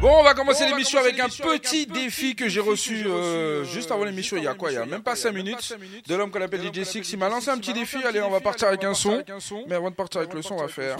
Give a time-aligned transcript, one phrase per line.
[0.00, 4.04] Bon, on va commencer l'émission avec un petit défi que j'ai reçu euh, juste avant
[4.04, 4.36] l'émission.
[4.36, 5.76] Il y a quoi Il y a même pas 5 minutes.
[6.06, 7.12] De l'homme qu'on appelle DJ Six.
[7.12, 7.96] Il m'a lancé un petit défi.
[8.04, 9.24] Allez, on va partir avec un son.
[9.66, 10.96] Mais avant de partir avec le son, on va faire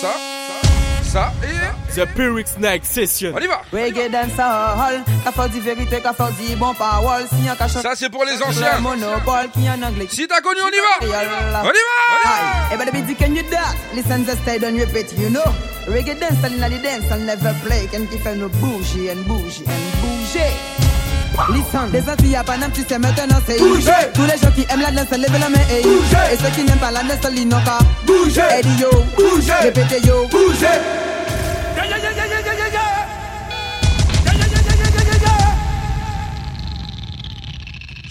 [0.00, 0.14] ça,
[1.14, 1.94] ça et.
[1.94, 3.32] The Pyrrhic Snack Session.
[3.36, 7.46] On y va Reggae dancehall, qu'a fait dit vérité, qu'a fait dit bon parole, si
[7.46, 8.80] y'a qu'à chanter Ça, c'est pour les anciens.
[8.80, 10.08] monopole, qui en anglais.
[10.10, 13.76] Si t'as connu, on y va On y va Hi, everybody be can you that?
[13.94, 15.44] Listen just stay don't repeat, you know.
[15.86, 17.86] Reggae dance, in the dance, I'll never play.
[17.86, 20.94] Can keep no bougie and bougie and bougie.
[21.52, 24.80] Listen, des Antilles à Paname, tu sais maintenant c'est Bouger Tous les gens qui aiment
[24.80, 27.48] la danse, lèvez la main et Bouger Et ceux qui n'aiment pas la danse, ils
[27.48, 30.80] n'ont qu'à Bouger Eddie yo, Bouger Répétez yo, Bouger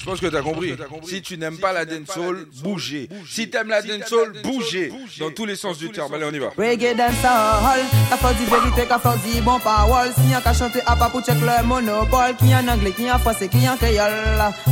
[0.03, 0.75] Je pense que t'as compris.
[1.07, 3.07] Si tu n'aimes pas la dancehall, bougez.
[3.29, 4.91] Si t'aimes la dancehall, bougez.
[5.17, 6.13] Dans tous les sens du terme.
[6.13, 6.49] Allez, on y va.
[6.57, 10.09] Reggae dancehall, qu'a fait dit vérité, qu'a fait dit bon parole.
[10.17, 12.35] Si y'a qu'à chanter à pas pour check le monopole.
[12.37, 14.11] Qui en anglais, qui en français, qui en créole.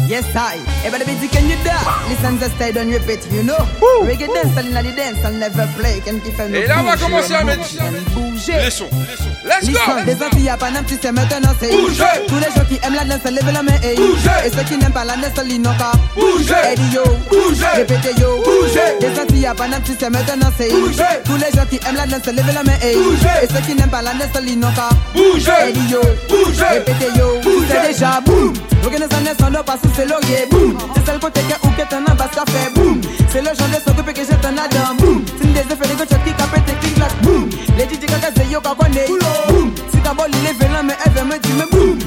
[0.09, 0.59] Yes, I.
[0.85, 2.09] Everybody be can you dance?
[2.09, 3.55] Listen just stay don't repeat, you know.
[4.03, 6.01] Reggae dance, in the dance, I'll never play.
[6.01, 8.57] Can keep Et là, on va commencer à mettre bouger and bouger.
[8.65, 8.89] les sons.
[9.43, 9.79] Let's go.
[10.05, 12.03] des Antilles à Paname, tu sais maintenant c'est Bouger.
[12.27, 14.29] Tous les gens qui aiment la danse, lèvez la main et Bouger.
[14.45, 16.53] Et ceux qui n'aiment pas la danse, ils n'ont qu'à Bouger.
[16.73, 17.03] Eddie yo,
[17.75, 18.43] répétez yo.
[19.21, 21.03] Antilles à Paname, tu sais maintenant c'est Bouger.
[21.25, 23.35] Tous les gens qui aiment la danse, lèvez la main et Bouger.
[23.43, 25.69] Et ceux qui n'aiment pas la danse, ils n'ont qu'à Bouger.
[25.69, 26.01] Eddie yo,
[26.69, 27.41] répétez yo.
[27.67, 28.53] C'est déjà boum.
[28.83, 30.77] L'organisation n'est sans pas sous c'est laurier boum.
[30.95, 32.99] C'est celle côté que ou que t'en as bas ça fait boum.
[33.31, 35.23] C'est le genre de son que j'ai t'en as dans boum.
[35.37, 36.33] C'est une des effets de gauche qui
[37.01, 37.49] là boum
[37.89, 40.13] DJ kaka c'est yo kakone boum Si ta
[41.23, 42.01] me dire boum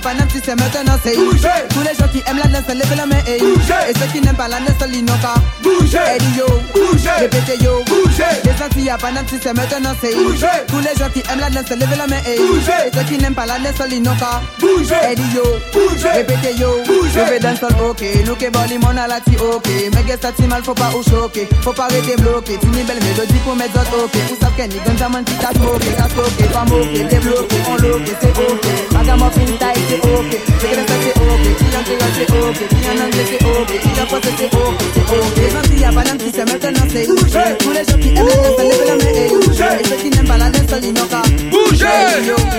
[0.00, 1.48] tu sais maintenant c'est Bouger.
[1.70, 3.74] Tous les gens qui aiment la danse lèvez la main et Bouger.
[3.88, 5.98] Et ceux qui n'aiment pas la danse ils n'ont qu'à Bouger.
[6.16, 7.10] Eddie yo Bouger.
[7.20, 8.24] Répétez yo Bouger.
[8.44, 10.46] Les Antilles à Paname tu sais maintenant c'est Bouger.
[10.68, 12.72] Tous les gens qui aiment la danse lèvez la main et Bouger.
[12.86, 14.94] Et ceux qui n'aiment pas la danse ils n'ont qu'à Bouger.
[15.12, 16.08] Eddie yo Bouger.
[16.08, 17.04] Répétez yo Bouger.
[17.14, 20.32] Je vais danser ok Nous que boli mon à la ti ok Mais guess ça
[20.32, 23.72] ti mal faut pas ou choquer Faut pas rester bloqué Tini belle mélodie pour mettre
[23.74, 27.04] d'autres ok Ou savent qu'elle n'y gagne jamais qui t'a smoké T'a smoké, pas moqué,
[27.04, 28.66] débloqué, on loqué, c'est ok
[28.96, 30.30] Ragamuffin style c'est ok
[30.60, 34.00] C'est que ça c'est ok Qui en créole c'est ok Qui en anglais ok Qui
[34.00, 37.56] en français c'est ok C'est ok Les Antilles à Paname qui c'est maintenant c'est Bouger.
[37.58, 39.72] Tous les gens qui aiment la danse lèvez la main et Bouger.
[39.80, 41.86] Et ceux qui n'aiment pas la danse ils n'ont qu'à Bouger.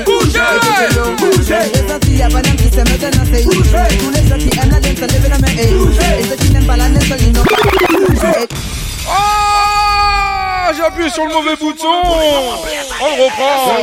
[0.06, 0.54] Bouger.
[1.18, 1.64] Bouger.
[1.74, 3.88] Les Antilles à Paname qui c'est maintenant c'est Bouger.
[4.00, 6.90] Tous qui aiment la danse lèvez la main et Et ceux qui n'aiment pas la
[6.90, 7.56] danse ils n'ont qu'à
[10.68, 13.78] Ah, j'ai appuyé sur le mauvais bouton On le reprend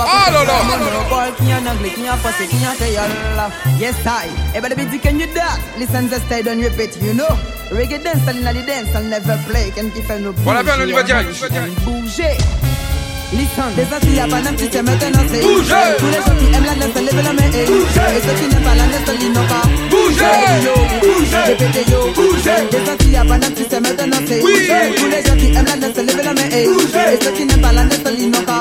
[0.00, 0.44] Ah là
[3.36, 4.28] là Yes, I.
[4.54, 5.60] Everybody can you dance?
[5.78, 7.28] Listen, stay on repeat, you know.
[7.70, 9.70] Reggae dance, and dance, and never play.
[9.72, 11.28] Can keep on Voilà, bien, on y va direct.
[11.84, 12.38] Bouger.
[13.32, 13.66] On y va direct.
[13.66, 13.66] Bouger.
[13.66, 15.74] Listen, des Antilles à Paname, tu sais maintenant c'est Bouger.
[15.98, 18.62] Tous les gens qui aiment la danse, lèvez la main et Et ceux qui n'aiment
[18.62, 20.36] pas la danse, ils n'ont qu'à Bouger.
[20.64, 21.44] yo, Bouger.
[21.46, 22.60] répétez yo, Bouger.
[22.70, 24.52] Des Antilles à Paname, tu sais maintenant c'est Oui.
[24.96, 27.60] Tous les gens qui aiment la danse, lèvez la main et Et ceux qui n'aiment
[27.60, 28.60] pas la danse, ils n'ont qu'à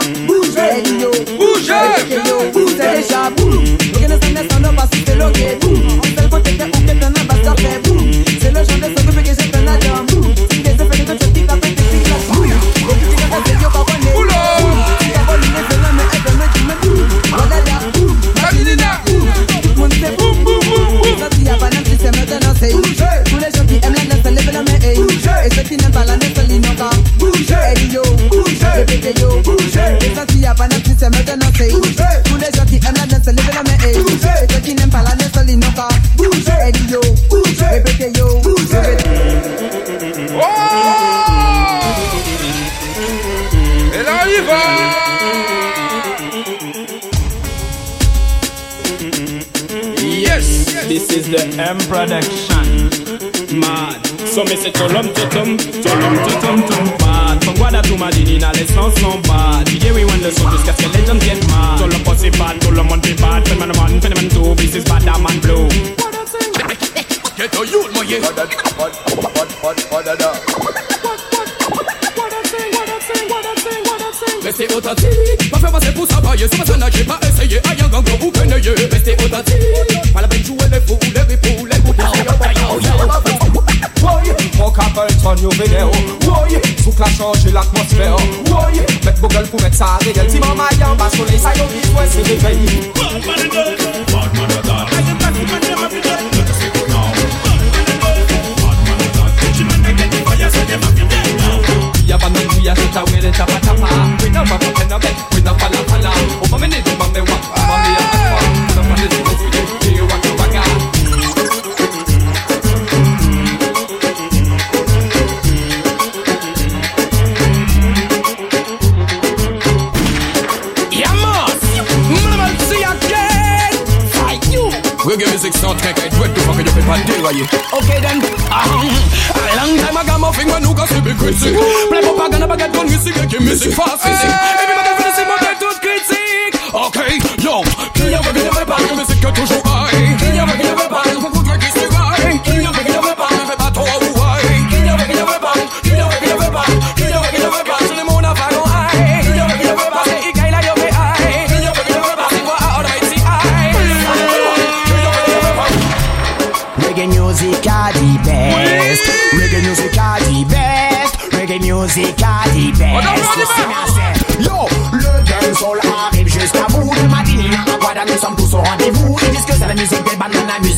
[89.85, 90.24] Google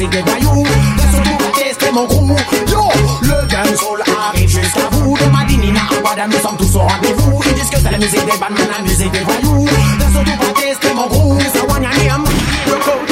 [0.07, 0.63] musique des voyous.
[0.63, 2.35] Laisse tout va tester mon crew.
[2.69, 2.89] Yo,
[3.21, 5.17] le dancehall arrive jusqu'à bout.
[5.17, 7.41] De Madinina à Guada, nous sommes tous au rendez-vous.
[7.45, 9.65] Ils disent que c'est la musique des bananes, la musique des voyous.
[9.65, 11.37] Laisse tout va tester mon crew.
[11.53, 12.25] C'est your name.
[12.67, 13.09] Rock out,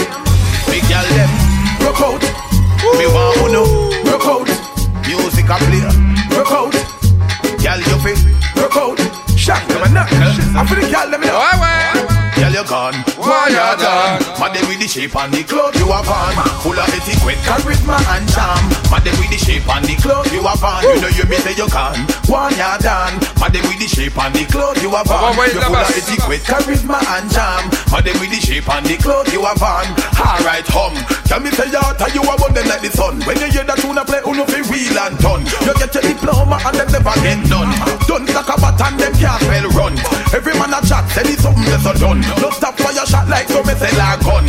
[0.70, 1.30] big girl them.
[1.82, 2.24] Rock out,
[2.98, 3.64] me want uno.
[4.12, 4.50] Rock out,
[5.08, 5.82] music a play.
[6.38, 6.74] Rock out,
[7.62, 8.20] girl you fit.
[8.56, 9.00] Rock out,
[9.38, 10.18] shank them a knuckle.
[10.58, 11.40] I feel the girl them know.
[11.40, 12.16] Ouais, ouais.
[12.36, 14.20] Girl you gone, why you done?
[14.40, 16.36] Mad with the shape and the clothes have on.
[16.60, 18.64] Full of etiquette, charisma and charm.
[18.92, 20.84] Mad with the shape and the clothes you have on.
[20.84, 23.16] You know you me say you can, why you done?
[23.40, 25.36] Mad with the shape and the clothes you have on.
[25.48, 27.72] You full of etiquette, charisma and charm.
[27.92, 29.88] Mad with the shape and the clothes you have on.
[30.20, 30.94] Alright, hum.
[31.26, 33.24] Can me say you tell you about them like the sun.
[33.24, 35.42] When you hear that tune play, uno fi wheel and turn.
[35.64, 37.72] You get your diploma and them never get done.
[38.06, 39.96] Done like a bat and them can't spell run.
[40.36, 42.22] Every man a chat, say it's something that's so done.
[42.44, 44.46] No stop for your shot like so me say like gun.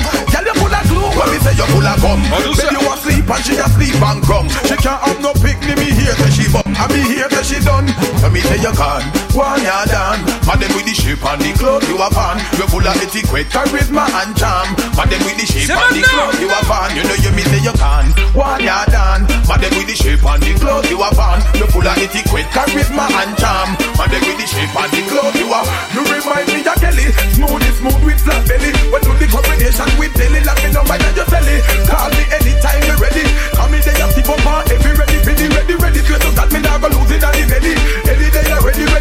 [1.56, 2.20] You full of gum.
[2.32, 4.49] Oh, Baby you asleep and she asleep and crumb.
[4.69, 6.69] She can't have no picnic me here say she bum.
[6.76, 7.88] I be here say she done.
[8.37, 9.00] Me say you gone,
[9.33, 10.21] one you done.
[10.44, 12.37] Madam with the shape and the clothes you have on.
[12.61, 14.77] You full of etiquette, charisma and charm.
[14.93, 16.93] Madam with the shape and the clothes you have on.
[16.93, 19.25] You know you me say you can, one you done.
[19.49, 21.41] Madam with the shape and the clothes you have on.
[21.56, 23.73] You full of etiquette, charisma and charm.
[23.97, 25.69] Madam with the shape and the clothes you have.
[25.97, 28.69] You remind me of Kelly, smooth is smooth with flat belly.
[28.93, 31.65] When do the combination with Delhi, like me number that you sell it.
[31.89, 33.25] Call me anytime you ready.
[33.56, 36.00] Call me there, you keep up on every ready, ready, ready, ready.
[36.05, 38.25] To God, me lose it on the belly.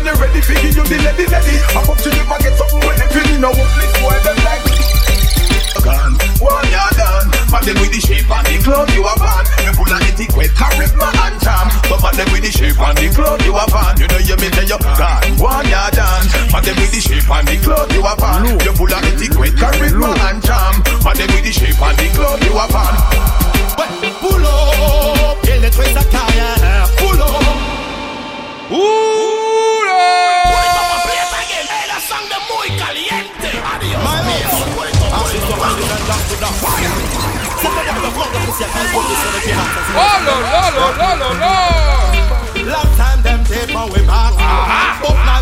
[0.06, 0.42] Any day you ready.
[0.42, 1.57] Figure you the lady, lady.
[1.74, 4.13] I'm up to you, I get something when they feel you know what this boy
[4.22, 4.62] them like.
[5.81, 7.25] Gone, one you done.
[7.50, 9.46] But them with the shape and the clothes you have on.
[9.66, 11.69] You full of etiquette, charisma and charm.
[11.90, 13.98] Some of them with the shape and the clothes you have on.
[13.98, 16.25] You know you me say you gone, one you done.
[16.54, 18.46] But them with the shape and the clothes you have on.
[18.62, 20.85] You full of etiquette, charisma and charm.
[21.02, 22.94] But them with the shape and the clothes you have on.
[24.21, 26.90] Pull up, il détruit sa carrière.
[26.97, 27.42] Pull up.
[28.69, 29.44] Oh
[40.25, 41.56] là là là là
[42.66, 44.33] Long time them tape we back.
[45.04, 45.42] Up now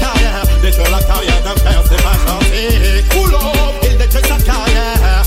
[0.00, 0.47] carrière.
[0.62, 2.68] Détruire la carrière d'un frère, c'est pas gentil.
[3.16, 5.22] Up, il détruit sa carrière.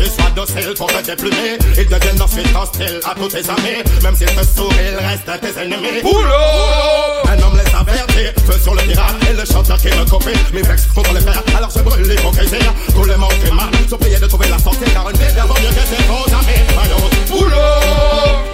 [0.00, 1.58] Ils veulent que tu sois docile pour te déplumer.
[1.76, 3.82] Ils deviennent ensuite hostiles à tous tes amis.
[4.02, 6.02] Même s'ils te sourient, ils restent tes ennemis.
[6.02, 10.38] Oula Un homme laisse avertir, feu sur le pirate et le chanteur qui me copie.
[10.52, 12.56] Mes vex contre les frères, alors je brûle l'hypocrisie.
[12.94, 15.54] Tous les mots qui mal, sont priés de trouver la sortie car une vie vaut
[15.60, 16.60] mieux que ses faux amis.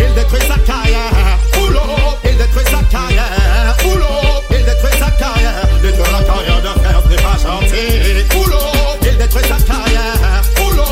[0.01, 1.39] Il détruit sa carrière.
[1.63, 1.83] Oula,
[2.25, 3.77] il détruit sa carrière.
[3.85, 5.67] Oula, il détruit sa carrière.
[5.83, 8.37] Détruire la carrière d'un frère, c'est pas gentil.
[8.37, 8.59] Oula,
[9.03, 10.43] il détruit sa carrière.
[10.67, 10.85] Oula,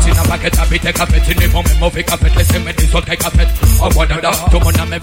[0.00, 2.58] Sin a packet, a bit a carpet In the moment, move a carpet Let's see
[2.58, 2.72] me me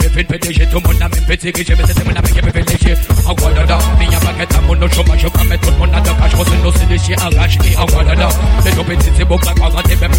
[0.09, 2.95] fit pedishi To mon me fit sigishi Me sit me me pedishi
[3.27, 5.15] I wanna da a packet, a mon no shoma
[5.49, 8.29] me tut mon nada Kash kosin no sidishi Agash me, da
[8.63, 10.17] Le topi titi bo black Waga tebe me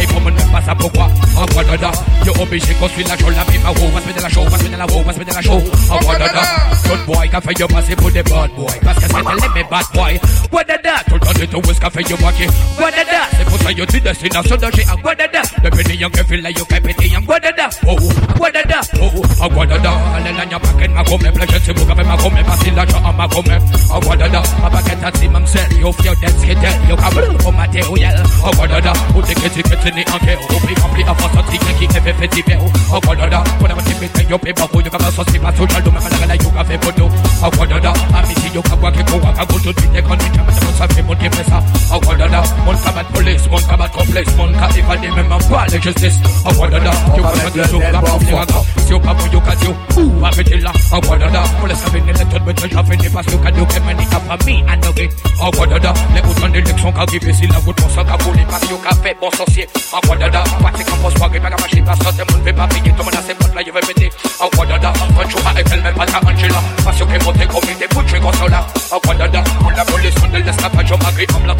[0.00, 1.92] e pomen me pasa pokwa I da
[2.24, 3.70] Yo obishi kosui la shola Me ma
[4.20, 6.42] la show Mas la wo Mas la show I da
[6.88, 9.86] Good boy, kafe yo pasi Put the bad boy Kas kas me tell me bad
[9.92, 12.46] boy Wada da Tutan it to whisker for your walkie.
[12.78, 13.26] What the da?
[13.34, 14.84] They put you to the sin of Sunday.
[14.86, 15.42] I da?
[15.62, 17.70] The penny young feel like you can pity and what da?
[17.86, 17.98] Oh,
[18.38, 18.80] what da?
[19.02, 19.92] Oh, I what the da?
[20.16, 23.14] And then back in my home, pleasure to move up in my home, Basila, on
[23.18, 23.50] my home.
[23.50, 24.40] I what the da?
[24.62, 27.90] My back at the mum you feel that skid, you come from oh, my tail,
[27.90, 28.14] oh, yeah.
[28.16, 28.92] I what the da?
[29.12, 32.42] Who the kitty kitty and care, who be complete of us, I think every fifty
[32.46, 32.62] bill.
[32.90, 33.40] I what the da?
[33.58, 33.80] What I'm
[34.30, 36.70] your paper, who you come out, so see my social, do my like you have
[36.70, 37.06] a photo.
[37.42, 37.92] I what the da?
[38.14, 41.30] I'm you, come work, go I go to the country, I'm a person, I'm a
[41.30, 41.69] person.
[41.90, 45.18] I wonder that man come police, man come at complex, man come if I name
[45.18, 46.16] him and justice.
[46.46, 49.40] I wonder that you come at the soup, I'm from Yaga, you come with you
[49.42, 50.70] cause you, ooh, I'm a killer.
[50.70, 53.88] I wonder that police have been elected with the job in you can do them
[53.90, 55.04] and up for me and the.
[55.40, 58.34] I wonder that les autres en élection qui vivent ici, la route pour ça, pour
[58.34, 59.66] les pas, you can fait bon sorcier.
[59.90, 62.92] I wonder that, parti comme pour soirée, pas capaché, pas sorti, mon fait pas payer,
[62.92, 64.10] tout le monde a ses potes là, je vais péter.
[64.38, 67.24] I wonder that, en fait, je suis avec elle, même pas ta Angela, parce que
[67.24, 68.66] monter comme une des bouches, je suis consola.
[68.92, 71.54] I wonder that, pour la police, on ne laisse pas, je m'agrippe comme la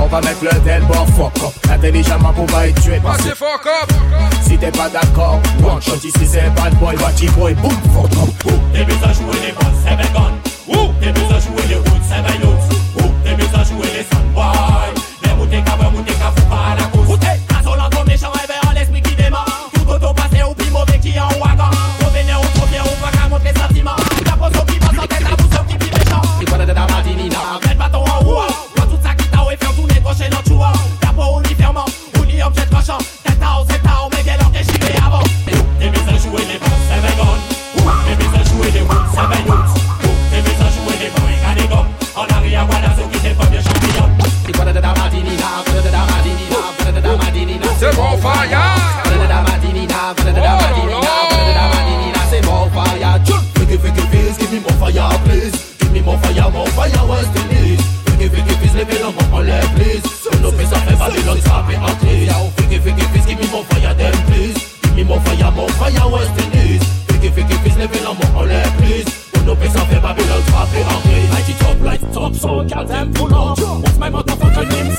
[0.00, 0.82] on va mettre le tel
[1.16, 1.52] fuck up.
[1.70, 3.00] Intelligemment pour va être tué
[3.34, 3.92] fuck up.
[4.42, 6.96] Si t'es pas d'accord One shot ici c'est bad boy.
[6.96, 8.52] Watch boy Boom fuck up.
[8.72, 8.96] Les boss
[9.84, 10.06] c'est les
[12.06, 12.67] c'est
[61.38, 62.32] always happy at least.
[62.32, 64.78] Yo, figgy, figgy, fizz, give me more fire then please.
[64.82, 66.82] Give me more fire, more fire, West Indies.
[67.06, 69.06] Figgy, figgy, fizz, Level up, more en l'air please.
[69.44, 71.28] no piss off, Babylon, happy, happy.
[71.30, 72.34] Light it up, top lights, top.
[72.34, 73.58] so girl, them pull up.
[73.58, 74.97] What's my motherfucker name?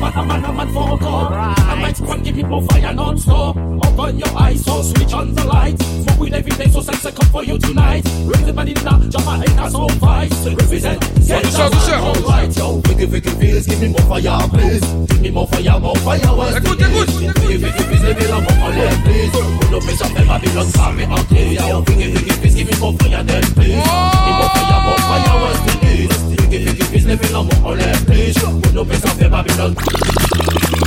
[0.00, 1.30] But a man, a man for a cup.
[1.30, 1.58] Right.
[1.58, 3.56] A night's one give people fire non-stop.
[3.56, 5.84] Open your eyes, so switch on the lights.
[5.84, 8.04] Smoke with every day, so sex a cup for you tonight.
[8.24, 10.46] Raise the money now, Jamaica, so vice.
[10.46, 12.56] Represent, set the sun, alright.
[12.56, 14.86] Yo, wiggy, wiggy, feels, give me more fire, please.
[15.10, 17.34] Give me more fire, more fire, what's the days?
[17.34, 19.32] Wiggy, wiggy, feels, give me more fire, please.
[19.34, 21.58] Put up me some, my billions, call me out, please.
[21.58, 23.82] Yo, wiggy, wiggy, feels, give me more fire, then please.
[23.82, 26.27] Give me more fire, more fire, where's the days?
[26.48, 29.74] qui fait qui vise les villes en mon relève Des pour nos ça fait Babylone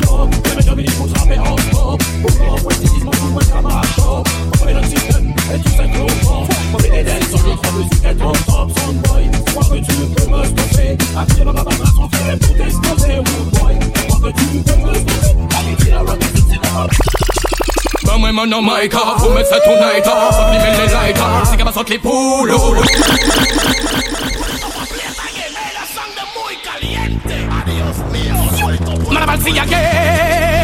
[0.04, 3.88] Non, mais mes Dominique on se en camp Pour l'envoi des disques, mon moins camarade
[4.00, 4.24] On
[4.58, 6.48] fait système et tout ça comprend
[6.82, 10.28] Mais les dents sont notre musique est ton top son boy Crois que tu peux
[10.32, 13.74] me stopper Attire ma baba, on ferait pour t'exploser Mon boy,
[14.08, 16.92] crois que tu peux me stopper Allez, la rock, c'est la rock
[18.06, 21.28] Ba mwen man an maika, pou mwen se tou naita Sot li men le laita,
[21.52, 21.90] si ka ba sot
[29.12, 30.61] Man about see again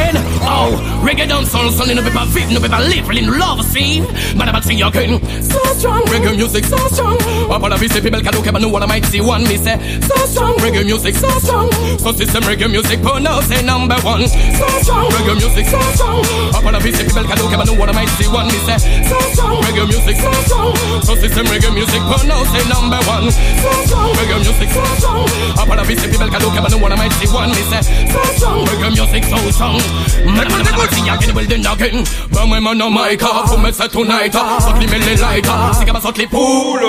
[0.48, 4.06] Oh, reggae dance all son in a paper fit, no paper live, in love scene.
[4.38, 5.20] But about sing again.
[5.42, 7.18] So strong, reggae music, so strong.
[7.52, 9.58] Upon a piece of people can look up and one I might see one, me
[9.58, 9.78] say.
[10.02, 11.72] So strong, reggae music, so strong.
[12.00, 14.28] So system reggae music, pronounce say number one.
[14.28, 16.24] So strong, reggae music, so strong.
[16.56, 18.60] Upon a piece of people can look up and one I might see one, me
[18.66, 18.78] say.
[19.08, 20.76] So strong, reggae music, so strong.
[21.04, 23.32] So system reggae music, pronounce say number one.
[23.32, 25.26] So strong, reggae music, so strong.
[25.60, 27.64] Upon a piece of people can look up and one I might see one, me
[27.70, 27.82] say.
[28.12, 29.80] So strong, reggae music, so strong.
[30.26, 35.46] ¡Me mantengo Si again, again Ben moi, man, ça tonight light
[35.78, 36.86] C'est qu'à saute les poules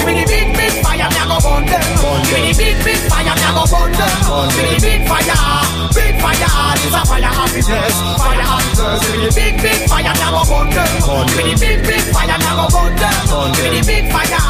[0.00, 1.80] Give me the big, big fire, me a go burn them.
[2.24, 4.16] Give me the big, big fire, me a go burn them.
[4.48, 5.36] Give me the big fire,
[5.92, 6.72] big fire.
[6.80, 9.00] This a fire happiness, fire happiness.
[9.00, 10.88] Give me the big, big fire, me a go burn them.
[11.28, 13.16] Give me the big, big fire, me a go burn them.
[13.52, 14.40] Give me the big fire,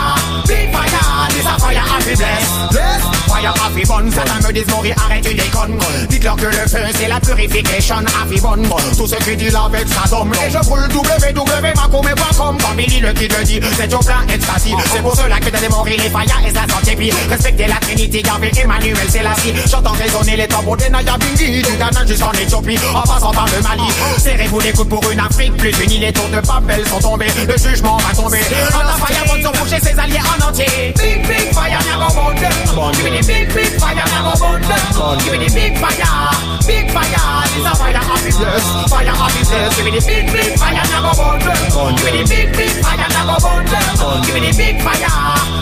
[0.47, 1.27] big fire.
[1.35, 2.47] This a fire happiness.
[2.71, 4.07] Yes, fire happy bun.
[4.11, 5.79] Certains me disent mourir, arrête tu déconnes.
[6.09, 8.63] Dites-leur que le feu c'est la purification happy bun.
[8.71, 10.33] Tout ce qui dit avec sa dôme.
[10.35, 12.57] Et je brûle www.macomé.com.
[12.59, 14.75] Comme Billy le qui le dit, c'est au plein ecstasy.
[14.93, 18.23] C'est pour cela que t'as démoré les faillas et sa santé puis respecter la Trinité,
[18.23, 19.55] Garvey, Emmanuel, c'est la scie.
[19.69, 23.62] J'entends résonner les tambours des Naya Bingi, du Ghana jusqu'en Éthiopie, en passant par le
[23.62, 23.91] Mali.
[24.19, 27.57] Serrez-vous les coudes pour une Afrique plus unie, les tours de Babel sont tombés, le
[27.57, 28.39] jugement va tomber.
[28.39, 30.95] Fire, bonne sont boucher ses alliés en entier.
[30.97, 32.53] Big, big fire, now go burn them.
[32.93, 35.19] Give me the big, big fire, now go burn them.
[35.25, 36.31] Give me the big fire,
[36.67, 39.76] big fire, this a fire happiness, fire happiness.
[39.76, 41.97] Give me the big, big fire, now go burn them.
[41.97, 44.23] Give me the big, big fire, now go burn them.
[44.26, 45.09] Give me the big fire,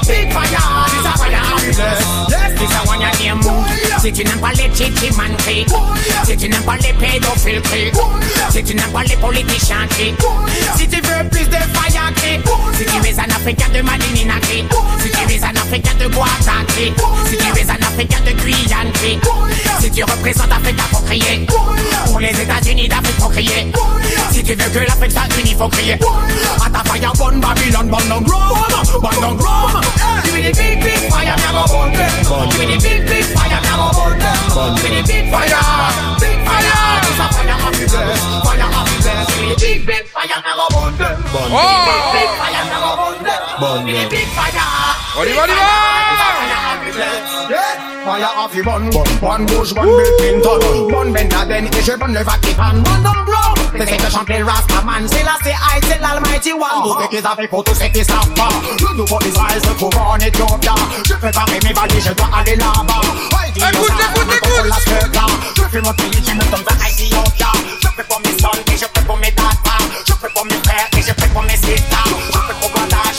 [0.07, 2.31] big fire, this a fire happiness.
[2.31, 3.43] Yes, this a one your name.
[4.01, 5.67] Si tu n'aimes pas les chichi man cri,
[6.25, 7.93] si tu n'aimes pas les pédophiles cri,
[8.53, 8.63] si
[10.89, 12.13] tu veux plus de fire
[12.77, 14.65] si tu es un Africain de Malinina cri,
[15.03, 18.93] si tu es un Africain de Guata si tu es un Africain de Guyane
[19.81, 21.47] si tu représentes Afrique faut crier,
[22.07, 23.73] pour les États-Unis d'Afrique faut crier,
[24.31, 28.23] si tu veux que l'Afrique soit unie faut crier, fire bonne Babylone, bonne Rome,
[29.03, 29.39] bonne
[30.51, 32.13] the big big fire, I'm burn them.
[32.29, 34.37] Burn With the big, big fire, I'm a burn them.
[34.53, 35.65] Burn With the big fire,
[36.21, 37.01] big fire.
[37.09, 39.33] It's a fire of the best, fire of the best.
[39.33, 41.17] With the big, big fire, I'm a burn them.
[41.33, 43.41] Burn With the big, big fire, I'm a burn them.
[43.61, 44.98] Burn With the big fire.
[45.19, 46.95] Money, money, money!
[48.07, 52.15] Fire off your bun, bun, bun Bush, bun Bill Clinton Bun Bender, then Israel, bun
[52.15, 55.81] Le Vatican Bun Dum Brown, they say the champion Rasta man Still I say I,
[55.83, 58.31] still almighty one Do the kids have a photo set this up
[58.79, 61.75] You do what is wise, the cover on it, your da Je fais pas mes
[61.75, 63.03] valises, je dois aller là-bas
[63.59, 64.71] Écoute, écoute, écoute
[65.59, 67.51] Je fais mon pays, je me donne dans Ethiopia
[67.83, 70.63] Je fais pour mes sons et je fais pour mes datas Je fais pour mes
[70.63, 72.78] frères et je fais pour mes sisters Je fais pour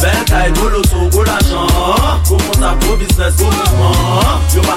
[0.00, 1.66] Bentay, golo sou, gola chan
[2.28, 3.50] Kou kon sa pro bisnes, kou
[4.54, 4.74] Yo pa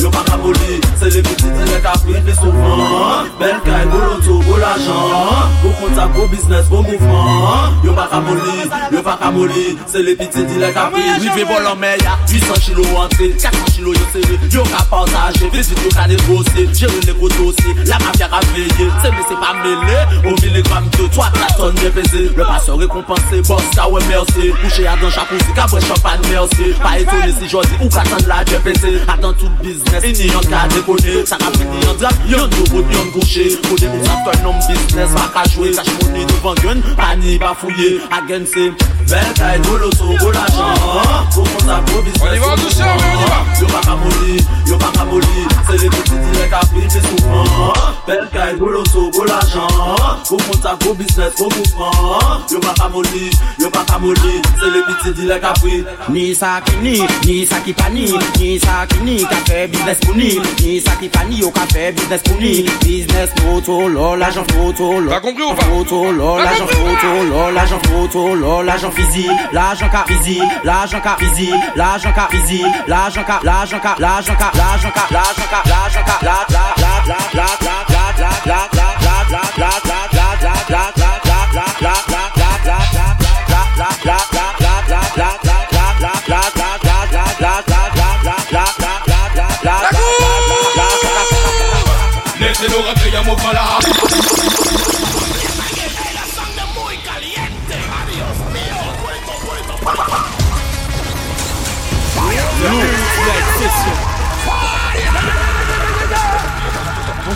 [0.00, 3.86] yo pa kapoli Se le piti te le kapri, pe souvan Bentay,
[5.94, 8.08] sa pro bisnes, kou mouvman Yo pa
[8.90, 13.30] yo pa kapoli Se le piti te le kapri Rive bolan meya, 800 kilo antre
[13.38, 18.90] 400 kilo yo seri, yo ka pantaje yo ka negose, jere La mafya ka veye,
[19.00, 23.62] se me se pa mele O miligram de 3, 4 de Le paseur récompensé, boss
[23.76, 27.48] ka we merde mersi à a dan chakousi ka bwen chapan mersi Pas etone si
[27.48, 31.66] jodi ou katan la jepese A dan tout biznes, ini yon ka dekone Sa kapit
[31.68, 35.44] ni yon drap, yon dobot, yon kouche Kode mou sa ton nom biznes, pa ka
[35.50, 38.70] jwe Kache mouni nou vangen, pa ni ba fouye Agen se,
[39.08, 41.26] so, golo chan sa on va
[43.92, 48.68] on va yo pa kaboli Se le peti direk apri te soufran Bel kay, gwo
[48.68, 49.68] e loso, gwo lajan
[50.28, 55.44] Gwo kontak, gwo bisnes, gwo koufran Yo pa kaboli, yo pa kaboli Se le direk
[55.44, 56.96] apri Ni sa ki ni,
[57.26, 60.40] ni sa ki pa ni Ni sa ki ni, ka fe biznes ni.
[60.60, 60.80] Ni
[61.28, 62.68] ni, yo ka fe biznes pou ni.
[62.84, 65.66] Biznes moto, lol, ajan foto T'as compris ou pas?
[65.68, 69.28] Moto, lol, ajan foto Lol, ajan foto, lol, ajan fizi
[92.38, 93.78] Nesse lugar que eu vou falar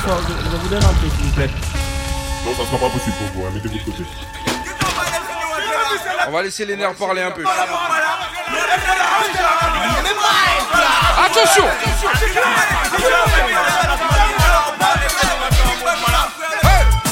[0.09, 1.51] Je, je vous donne un truc s'il vous plaît.
[2.47, 4.05] Non, ça sera pas possible pour vous, hein, mettez-vous de côté.
[6.27, 7.45] On va laisser les nerfs parler un peu.
[11.27, 11.65] Attention
[15.11, 15.58] Hey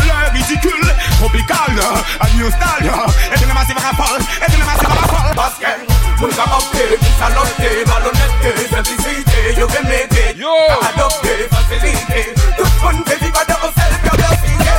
[0.00, 2.90] le ridicule Tropical, uh, a new style
[3.34, 6.98] Et de la massive rafale, et de la massive rafale Parce que Moun ka opte,
[7.00, 9.66] pou salote, malhonnête, simplicité, yo!
[9.66, 10.52] Ve mette Yo
[10.88, 14.72] Adopte, facilité Tout moun te viva de osel, biodiversité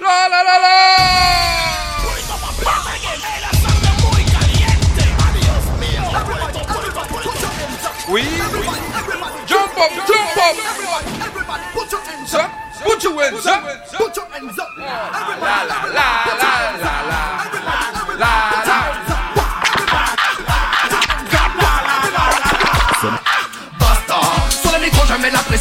[0.00, 0.76] La la la la!
[8.08, 8.24] Oui
[9.46, 10.56] Jump up, jump up.
[11.72, 13.64] Put your hands up Put your hands up.
[13.92, 14.68] Put your hands up.
[14.78, 16.58] La la la la la
[18.18, 18.57] La la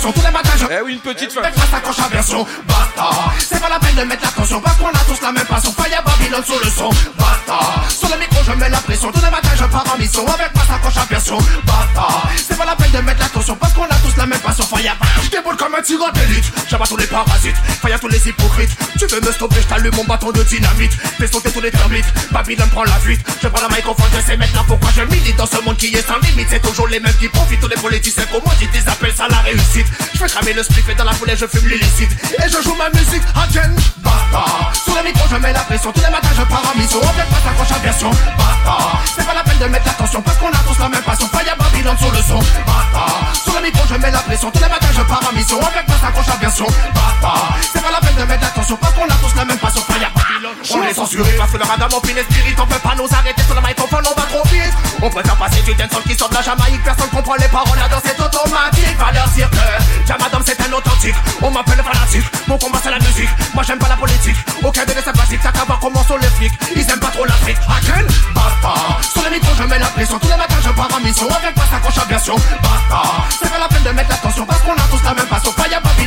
[0.08, 0.50] la tous les matins.
[0.58, 1.42] Je Eh oui, une petite fin.
[1.42, 2.46] Ma sacoche à version.
[2.68, 5.46] Basta C'est pas la peine de mettre la tension parce qu'on a tous la même
[5.46, 5.74] passion.
[5.74, 6.90] Fire Babylone sur le son.
[7.18, 9.56] Basta Sur le micro, je mets la pression tous les matins.
[9.56, 11.38] Je pars en mission avec ma sacoche à version.
[11.66, 14.40] Basta C'est pas la peine de mettre la tension parce qu'on a tous la même
[14.40, 14.66] passion.
[14.66, 16.46] Fire Je déboule comme un tireur d'élite.
[16.70, 17.58] J'abats tous les parasites.
[17.82, 18.72] Fire tous les hypocrites.
[18.98, 20.94] Tu veux me stopper, je t'allume mon bâton de dynamite.
[21.18, 22.06] Fais sauter tous les termites.
[22.32, 23.22] Babylone prend la fuite.
[23.42, 26.08] Je prends la microphone, je sais maintenant pourquoi je milite dans ce monde qui est
[26.08, 26.48] sans limite.
[26.50, 27.60] C'est toujours les mêmes qui profitent.
[27.60, 29.88] Tous les politiciens comme moi, ils appels ça la réussite.
[30.14, 32.12] Je fais cramer le spliff et dans la foulée je fume l'illicite.
[32.40, 33.74] Et je joue ma musique again.
[33.98, 34.74] Basta.
[34.84, 35.92] Sur le micro, je mets la pression.
[35.92, 37.00] Tous les matins, je pars en mission.
[37.02, 38.10] Avec ma sacoche à version.
[38.10, 38.78] Basta.
[39.16, 41.28] C'est pas la peine de mettre l'attention parce qu'on a tous la même passion.
[41.30, 42.40] Fire Babylone sur le son.
[42.66, 43.06] Basta.
[43.44, 44.52] Sur le micro, je mets la pression.
[44.52, 45.60] Tous les matins, je pars en mission.
[45.62, 46.68] Avec ma sacoche à version.
[46.94, 47.34] Basta.
[47.74, 49.82] C'est pas la peine de mettre l'attention parce qu'on a tous la même passion.
[49.82, 50.58] Fire Babylone.
[50.74, 52.56] On est censuré parce que le radar mon spirit.
[52.60, 54.74] On peut pas nous arrêter sur le microphone, on va trop vite.
[55.02, 56.84] On préfère passer du dancehall qui sort de la Jamaïque.
[56.84, 58.98] Personne comprend les paroles, la danse est automatique.
[58.98, 61.16] Va leur que Jamadam c'est un authentique.
[61.42, 62.26] On m'appelle fanatique.
[62.48, 63.30] Mon combat c'est la musique.
[63.54, 64.36] Moi j'aime pas la politique.
[64.64, 65.40] Aucun de c'est basique.
[65.44, 66.54] T'as qu'à voir comment sont les flics?
[66.76, 67.58] Ils aiment pas trop l'Afrique.
[67.68, 68.74] Again, basta.
[69.14, 70.20] Sur le micro, je mets la pression.
[70.20, 71.28] Tous les matins, je pars en mission.
[71.30, 72.36] Avec ma sacoche à version.
[72.36, 73.02] Basta.
[73.40, 75.04] C'est pas la peine de mettre l'attention parce qu'on a tous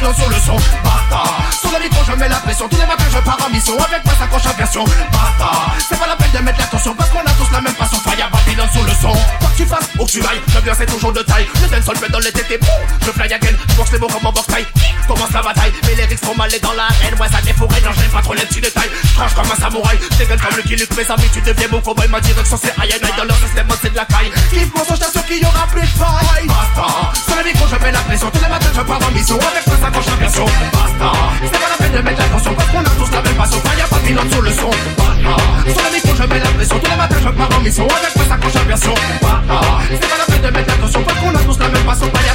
[0.01, 0.57] Babylone sur le son.
[0.83, 1.23] Basta.
[1.61, 2.69] Sur le micro, je mets la pression.
[2.69, 3.75] Tous les matins, je pars en mission.
[3.79, 4.85] Avec ma sacoche à version.
[4.85, 5.51] Basta.
[5.89, 7.99] C'est pas la peine de mettre l'attention parce qu'on a tous la même passion.
[8.01, 9.13] Fire Babylone sur le son.
[9.13, 11.47] Quoi que tu fasses, où que tu ailles, l'ambiance est toujours de taille.
[11.63, 12.59] Le dancehall fait dans les tétés.
[13.05, 13.57] Je fly again.
[13.69, 14.67] Je boxe les mots comme en boxe taille.
[15.07, 15.73] Commence la bataille.
[16.11, 17.15] Risques font mal dans l'arène.
[17.21, 17.83] Ouais, ça défouraille.
[17.85, 18.91] Non, j'aime pas trop les petits détails.
[19.15, 19.97] Tranche comme un samouraï.
[20.19, 20.91] Dégaine comme le Killik.
[20.97, 22.09] Mes amis, tu deviens mon cowboy.
[22.09, 23.11] Ma direction, c'est I and I.
[23.17, 24.31] Dans leur système, c'est de la caille.
[24.51, 26.47] Kiffe mon son, je qu'il y aura plus de faille.
[26.51, 27.15] Basta.
[27.15, 28.31] Sur le micro, je mets la pression.
[28.31, 29.39] Tous les matins, je pars en mission.
[29.39, 30.47] Avec ma sacoche à version.
[30.75, 31.13] Basta.
[31.47, 32.55] C'est pas la peine de mettre l'attention.
[32.55, 33.61] Parce qu'on a tous la même passion.
[33.63, 34.71] Fire Babylone sur le son.
[34.99, 35.35] Basta.
[35.71, 36.79] Sur le micro, je mets la pression.
[36.81, 37.87] Tous les matins, je pars en mission.
[37.87, 38.95] Avec ma sacoche à version.
[39.23, 39.59] Basta.
[39.87, 41.03] C'est pas la peine de mettre l'attention.
[41.07, 42.11] Parce qu'on a tous la même passion.
[42.11, 42.35] Fire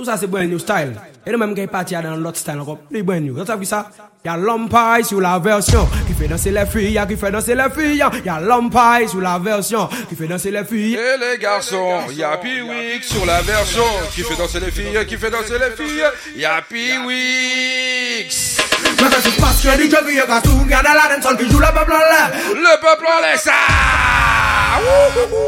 [0.00, 0.94] tout ça c'est brand new style.
[1.26, 3.34] Et le même qui parti dans l'autre style encore plus brand new.
[3.34, 3.90] Vous savez ça?
[4.24, 8.02] Y'a l'umpire sur la version qui fait danser les filles, qui fait danser les filles.
[8.24, 10.94] Y'a l'umpire sur la version qui fait danser les filles.
[10.94, 13.82] Et les garçons, y'a Piwix sur la version
[14.14, 16.04] qui fait danser les filles, qui fait danser les filles.
[16.36, 18.59] Y'a Piwix.
[19.00, 21.66] Mais qui se passe que jeunes viennent à tout Garde la dancehall qui joue le
[21.66, 23.52] peuple en l'air Le peuple en l'air, ça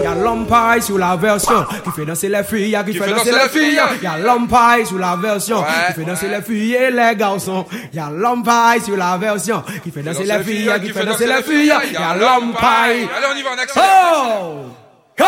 [0.03, 3.81] Y'a l'umpire sur la version qui fait danser les filles, qui fait danser les filles.
[4.03, 7.65] Y'a l'umpire sur la version qui fait danser les filles et les garçons.
[7.95, 11.67] Y'a l'umpire sur la version qui fait danser les filles, qui fait danser les filles.
[11.67, 12.61] Y'a l'umpire.
[12.69, 13.89] Allez, on y va, on accélère.
[14.43, 15.23] Oh!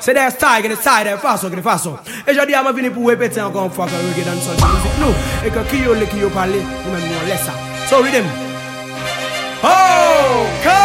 [0.00, 2.74] Se de style gen de style, de fason gen de fason E jodi a man
[2.74, 5.94] vini pou repete ankon fwa Ke reggae dan sol se mizik nou E ke kiyo
[5.98, 7.52] le kiyo pale, ou men mi yon lesa
[7.88, 8.26] So rhythm.
[9.62, 10.76] Oh, koi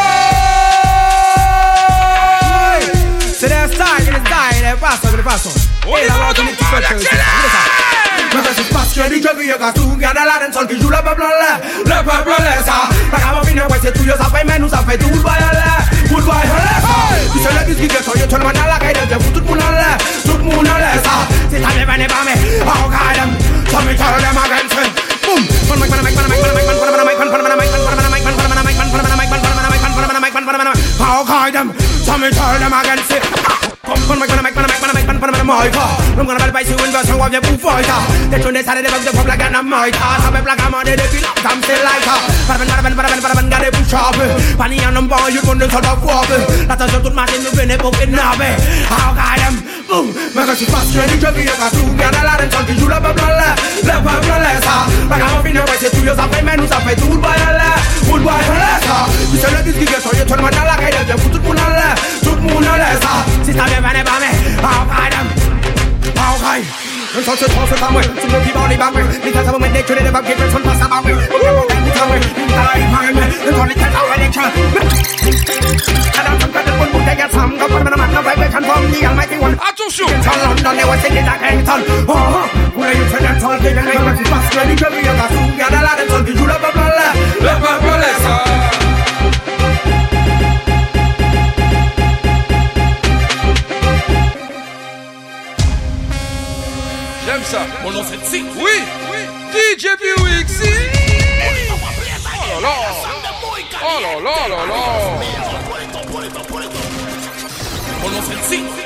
[3.30, 6.63] Se de style gen de style, de fason gen de fason E la wakini ki
[6.63, 7.92] fwa kwe, ou se de style
[8.34, 11.22] Mais c'est parce que DJ qui est tout, garde la dancehall qui joue le peuple
[11.22, 12.89] l'air, le peuple l'air ça.
[13.12, 15.22] La gamme finit, ouais c'est tout, yo ça fait, mais nous ça fait tout le
[15.22, 17.13] bail l'air, tout le bail ça.
[17.30, 19.38] Tu sais le qui est sur, yo tout le monde à la caille, de tout
[19.38, 21.30] le monde l'air, tout le monde l'air ça.
[21.52, 22.34] C'est ta vie, venez pas mais,
[22.65, 23.30] oh God, them,
[23.69, 24.93] so me tell them again, friend.
[25.24, 27.38] Boom, pon mic, pon mic, pon mic, pon mic, mic, pon mic, pon mic, pon
[27.38, 30.34] mic, pon mic, pon mic, pon mic, pon mic, pon mic, pon mic, pon mic,
[30.34, 33.22] pon mic, pon mic, oh God, them, so me tell them again, say.
[33.84, 35.39] Pon mic, pon mic, pon mic, pon mic, pon mic, pon mic, bin, a book
[35.39, 35.43] in Nabe.
[35.43, 35.62] How got them?
[35.62, 35.62] Boom, mega si fast, ready to be a cartoon.
[35.62, 35.63] Got a lot of talking, you love a blood, love a blood, lesser.
[35.63, 35.63] Like I'm up in the way, two years, I pay men who's a pay two
[35.63, 35.63] by a left, wood by a lesser.
[35.63, 35.63] You say let this gig, so you turn my dollar, I get put it on
[35.65, 37.97] a Mwen gwa nan bel bay si win versyon wavye pou foyta
[38.30, 40.60] Te chon de sa de devak de fop la gen nan moyta Sa pe plak
[40.62, 42.15] amande de pi lak tam se laita
[42.47, 44.19] Paraben, paraben, paraben, paraben gade pou chop
[44.60, 46.30] Pani an nan ban yut moun de sol da fop
[46.69, 48.49] La tansyon tout masin nou vene pou kidnabe
[48.91, 49.58] How guy them,
[49.89, 50.12] boom.
[50.36, 52.99] Mwen gwa si fasyon di chepi e fasyon Gyan ala den sol ki jou le
[53.08, 53.49] pep lole
[53.82, 54.76] Le pep lole sa
[55.10, 57.47] Bak an fin yo bay se tuyo sa fe men ou sa fe tout bay
[57.47, 57.71] ale
[58.04, 58.99] Tout bay ale sa
[59.32, 61.89] Mise le diski gen so yo chon man ala Kay devye pou tout moun ale
[62.21, 64.30] Tout moun ale sa Si sa vye vene ba me,
[64.62, 65.42] how guy them.
[66.43, 66.60] 快！
[67.15, 74.43] 人潮是潮水范围，中国皮包里班位，你看他们没觉得把别人穿上三八位，我看我带你穿位，你带来一帮人，人潮里看到我脸上。
[79.63, 80.10] Attention!
[80.10, 80.43] Attention!
[97.34, 97.65] J'aime ça.
[97.82, 98.46] Mon nom c'est Tsi.
[98.58, 98.63] Oui,
[99.12, 99.17] oui.
[99.54, 100.48] DJ Buick.
[102.28, 102.76] Oh là là.
[103.82, 104.78] Oh là là là là.
[108.04, 108.83] Mon nom c'est Tsi.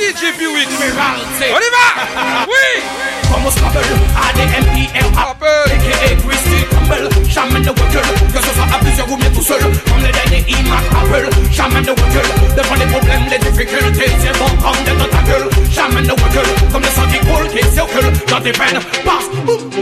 [0.00, 0.68] DJ Buick.
[0.70, 2.46] On y va.
[2.48, 2.82] Oui.
[3.30, 3.78] Comme au Scrabble,
[4.16, 6.16] ADMIR Appel A.K.A.
[6.16, 9.60] Christy Campbell Jamais de vocal Que ce soit à plusieurs ou bien tout seul.
[9.60, 14.48] Comme les derniers iMac Apple Jamais de vocal Devant les problèmes, les difficultés C'est bon
[14.62, 18.52] comme des tentacules Jamais de vocal Comme le sang qui coule, qui circule Dans tes
[18.52, 19.30] peines Passe.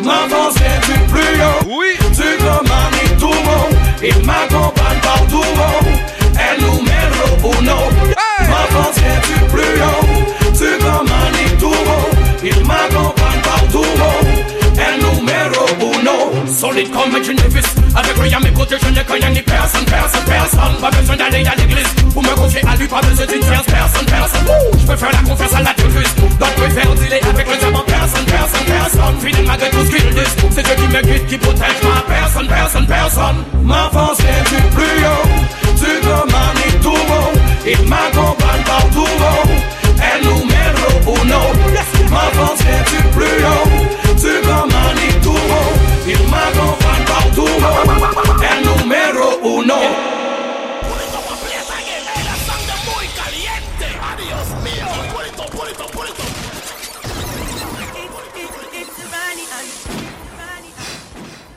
[0.05, 1.79] M'avance du plus haut.
[1.79, 1.97] Oui.
[2.13, 3.75] Tu commandes tout le monde.
[4.03, 5.45] Il m'accompagne partout
[6.39, 7.77] Elle numéro uno
[8.49, 10.08] M'avance du plus haut Tu commandes tout le
[16.59, 20.25] Solide comme un Genevis Avec lui à mes côtés je ne connais ni personne, personne,
[20.25, 20.75] personne.
[20.81, 24.07] Pas besoin d'aller à l'église Pour me confier à lui pas besoin d'une tierce personne,
[24.07, 24.47] personne.
[24.77, 28.25] Je peux faire la confiance à la turquise D'autres préfèrent dealer avec le diamant Personne,
[28.25, 29.21] personne, personne.
[29.21, 32.49] Fidèle malgré tout ce qu'ils disent C'est Dieu qui me guide, qui protège ma personne,
[32.49, 33.44] personne, personne.
[33.62, 35.29] Ma force vient du plus haut.
[35.79, 37.33] Tu commandes tout haut
[37.64, 39.07] Il m'accompagne partout
[40.01, 40.48] El
[41.09, 41.40] numéro uno
[42.11, 43.68] Ma force vient du plus haut
[44.16, 45.73] Tu commandes tout haut
[46.07, 47.49] Il m'accompagne partout
[48.42, 49.75] El numéro uno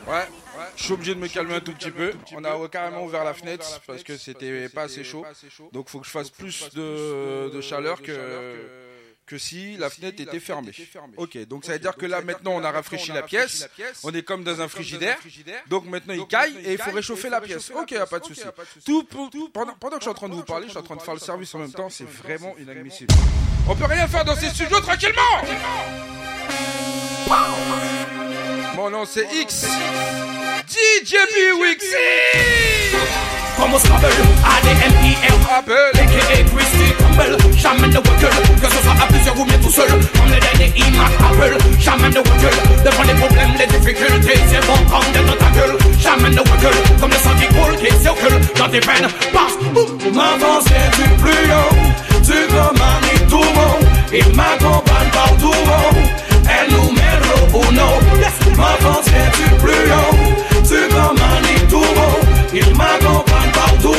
[0.07, 0.27] Ouais.
[0.75, 2.11] Je suis obligé de me calmer un tout petit peu.
[2.35, 5.25] On a carrément ouvert la fenêtre parce que c'était pas assez chaud.
[5.71, 8.80] Donc faut que je fasse plus de chaleur que
[9.31, 10.73] que si la fenêtre était fermée.
[11.15, 13.65] Ok, donc ça veut dire que là maintenant on a rafraîchi la pièce.
[14.03, 15.17] On est comme dans un frigidaire.
[15.69, 17.71] Donc maintenant il caille et il faut réchauffer la pièce.
[17.73, 18.43] Ok, pas de souci.
[18.85, 20.83] Tout pour- pendant, pendant que je suis en train de vous parler, je suis en
[20.83, 21.89] train de faire le service en même temps.
[21.89, 23.13] C'est vraiment inadmissible.
[23.69, 25.21] On peut rien faire dans ces studios tranquillement.
[28.75, 29.65] Mon nom c'est X.
[30.67, 31.13] DJ
[31.59, 31.95] Wixi.
[33.57, 34.07] Comme au Scrabble,
[34.45, 36.43] A-D-M-I-R Appel A.K.A.
[36.43, 37.37] Christy Campbell.
[37.57, 38.31] Jamais de vocal
[38.61, 39.87] Que ce soit à plusieurs ou bien tout seul.
[39.89, 42.55] Comme les derniers iMac Apple Jamais de vocal
[42.85, 47.17] Devant les problèmes, les difficultés C'est bon comme des tentacules Jamais de vocal Comme le
[47.17, 49.07] sang qui coule, qui circule Dans tes veines.
[49.33, 49.57] Passe
[50.13, 51.75] M'avance du plus haut.
[52.23, 55.53] Tu commandes tout le monde Il m'accompagne partout
[56.49, 57.00] El
[57.51, 57.99] numéro uno
[58.57, 60.15] M'avance du plus haut.
[60.63, 63.95] Tu commandes tout le monde Il m'accompagne partout.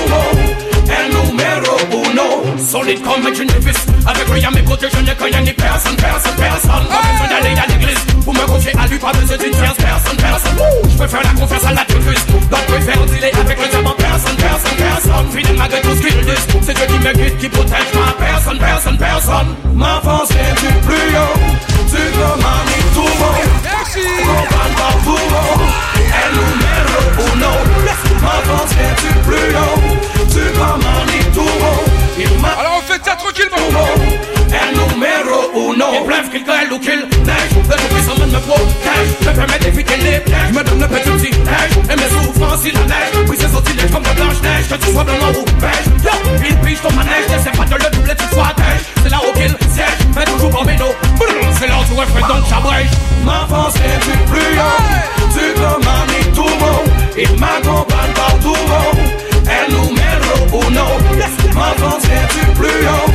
[0.89, 5.43] El numéro uno Solide comme un Genevis Avec lui à mes côtés je ne connais
[5.43, 6.87] ni personne, personne, personne.
[6.89, 10.17] Pas besoin d'aller à l'église Pour me confier à lui pas besoin d'une tierce personne,
[10.17, 10.59] personne.
[10.91, 14.37] Je peux faire la confiance à la turquise D'autres préfèrent dealer avec le diamant Personne,
[14.37, 15.31] personne, personne.
[15.31, 18.59] Fidèle malgré tout ce qu'ils disent C'est Dieu qui me guide, qui protège ma personne,
[18.59, 19.57] personne, personne
[32.45, 33.57] alors on fait ça tranquillement
[34.73, 37.53] numéro bref qu'il ou qu'il neige
[38.33, 42.73] me protège Me permet les pièges Me donne le petit neige Et mes souffrances il
[42.73, 46.11] neige Puis c'est sortilège comme de blanche neige Que tu sois blanc ou beige Yo,
[46.49, 48.52] il pige ton manège N'essaie pas de le doubler tu sois
[52.53, 52.91] j'abrège,
[53.25, 54.83] m'avancer du plus haut.
[55.35, 56.79] Tu peux m'amener tout bon,
[57.17, 58.89] il m'accompagne partout bon.
[59.47, 60.93] Elle nous mène au non,
[61.55, 63.11] m'avancer du plus haut.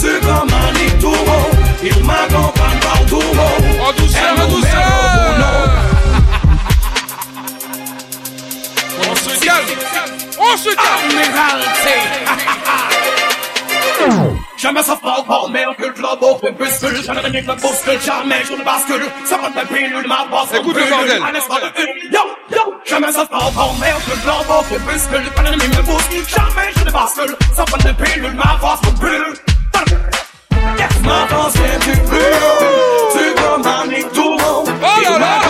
[0.00, 1.44] Tu peux m'amener tout bon,
[1.82, 3.52] il m'accompagne partout bon.
[3.86, 4.90] En douceur, en douceur.
[9.02, 9.66] On se calme,
[10.38, 11.20] on se calme.
[14.60, 17.02] Jamais ça fera mais on culte le beau crépuscule.
[17.02, 19.06] Jamais rien que le bouscule, jamais je ne bascule.
[19.24, 20.52] Ça prend des pilules, ma bosse.
[20.54, 21.22] Écoute le bordel.
[21.22, 22.12] Un espoir de une.
[22.12, 22.20] Yo,
[22.50, 25.30] yo, jamais ça fera mais on culte le beau crépuscule.
[25.34, 27.36] Pas l'ennemi me bouscule, jamais je ne bascule.
[27.56, 29.34] Ça prend ma bosse me brûle.
[30.78, 32.18] Yes, ma danse est du plus.
[33.12, 34.68] Tu commandes tout le monde.
[34.82, 35.49] Oh là là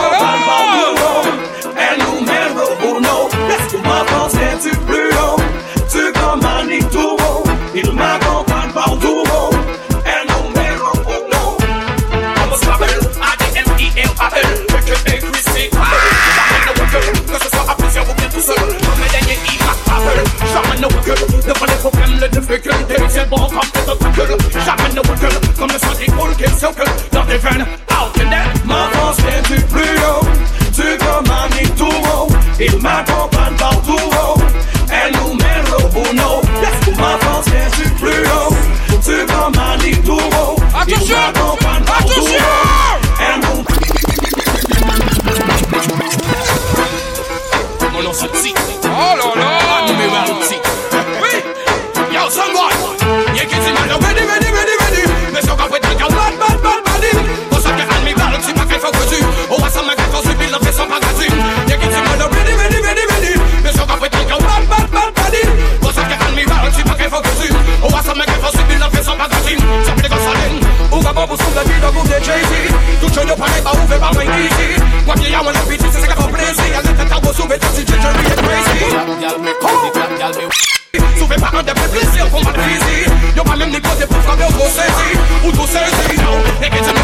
[20.63, 21.15] Jamais ne recule,
[21.47, 22.97] devant les problèmes, les difficultés.
[23.09, 24.65] C'est bon comme des obstacles.
[24.65, 27.67] Jamais ne recule, comme le sang qui coule, qui circule dans des veines.
[27.91, 30.27] Out in there, ma France vient du plus haut.
[30.99, 32.29] Commandes tout haut.
[32.59, 33.40] Il m'accompagne
[73.21, 74.81] Tout chaud, pas les bas, ouvert par easy.
[75.05, 76.65] Moi qui y'a mon appétit, c'est ça fait plaisir.
[76.73, 78.81] Y'a le tête à beau soulever, c'est si Jerry est crazy.
[81.19, 83.07] Souffrez pas un des plus plaisirs qu'on m'a visé
[83.37, 86.17] Y'a pas même ni côté pour frapper au gros saisi Ou tout saisi
[86.63, 87.00] et que tu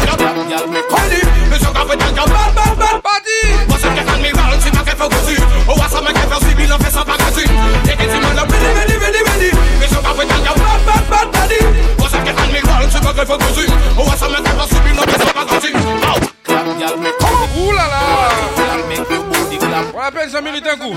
[20.37, 20.93] On appelle ça mérite un coup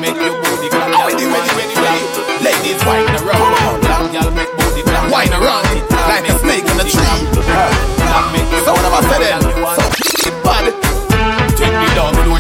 [2.42, 3.50] Ladies, wine around.
[5.10, 5.64] Wine around
[6.08, 7.00] like a snake on a tree.
[8.64, 9.40] So what am I saying?
[10.20, 10.89] So bad.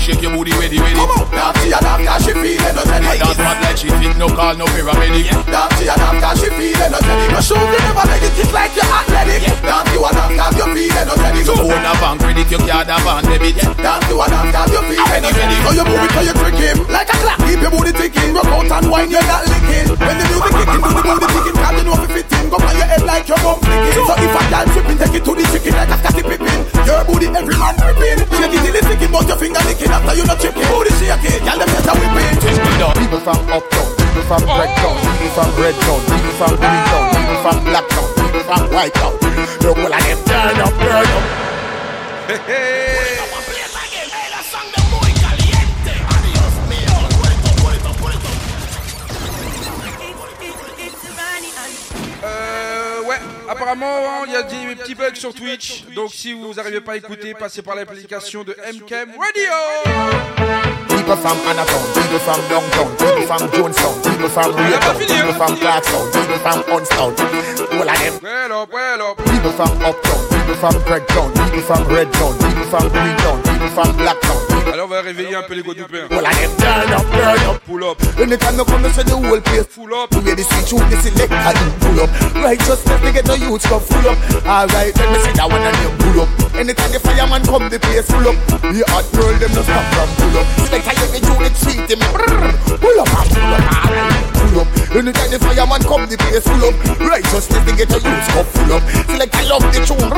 [0.00, 0.96] Take me down, flow, shake your booty, ready, ready.
[0.96, 3.20] Come on, Nancy and cash, she feel energetic.
[3.20, 5.28] Dance mad like she fit, no call, no paramedic.
[5.46, 7.30] Nancy and cash, she feel energetic.
[7.30, 9.42] But show me never make it kick like you're athletic.
[9.60, 11.44] Nancy and I'm cash, you feel energetic.
[11.44, 13.56] So own a bank credit, you can't have van debit.
[13.60, 15.60] Nancy and I'm cash, you feel energetic.
[15.60, 17.38] So you move it, so you trick him like a clock.
[17.44, 19.88] Keep your booty ticking, rock out and wine, you're not licking.
[20.00, 22.48] When the music kicking, do the booty ticking, can't you know if it fitting?
[22.50, 24.04] Go on your head like your bum flicking.
[24.08, 26.58] So if a girl tripping, take it to the chicken like a catty pippin.
[26.88, 28.18] Your booty, every man ripping.
[28.40, 30.62] Shake it till it's sticking, but your finger licking after you not chicken.
[30.70, 32.38] Booty shaking, girl them get a whipping.
[32.40, 32.94] Take me down.
[32.94, 38.08] People from uptown, people from Redtown, people from Redtown, people from Greentown, people from Blacktown,
[38.18, 39.14] people from Whitetown.
[39.62, 41.50] Look all of them turn up, turn up.
[42.30, 42.99] Euh, ouais,
[53.50, 55.84] apparemment, il y a des petits bugs sur Twitch.
[55.94, 59.52] Donc, si vous n'arrivez pas à écouter, passez par l'application de MKM Radio.
[60.88, 66.12] People from Anaton, people from Downtown, people from Jonestown, people from Raytown, people from Clarkstown,
[66.12, 67.14] people from Unstown.
[67.72, 68.14] All of them.
[68.22, 69.16] Well up, well up.
[69.18, 74.72] People from Uptown, people from Redtown, people from Redtown, people from Greentown, people from Blacktown.
[74.72, 76.04] Alors, on va réveiller un peu les Guadeloupéens.
[76.04, 77.62] Of them turn up, turn up.
[77.66, 77.98] Pull up.
[78.18, 80.10] Anytime you come, you say the whole place full up.
[80.10, 82.10] The way the switch out, they select you pull up.
[82.34, 84.18] Righteousness, they get the youth stuff full up.
[84.46, 86.28] Alright, let me see that one and you pull up.
[86.54, 88.36] Anytime the fireman come, the place full up.
[88.62, 90.46] The hot girl, them no stop from pull up.
[90.66, 92.00] Select you get you, the treat them.
[92.78, 94.68] Pull up pull up, alright, pull up.
[94.94, 96.74] Anytime the fireman come, the place full up.
[97.00, 98.82] Righteousness, they get the youth stuff full up.
[99.08, 100.10] Select I love the tune,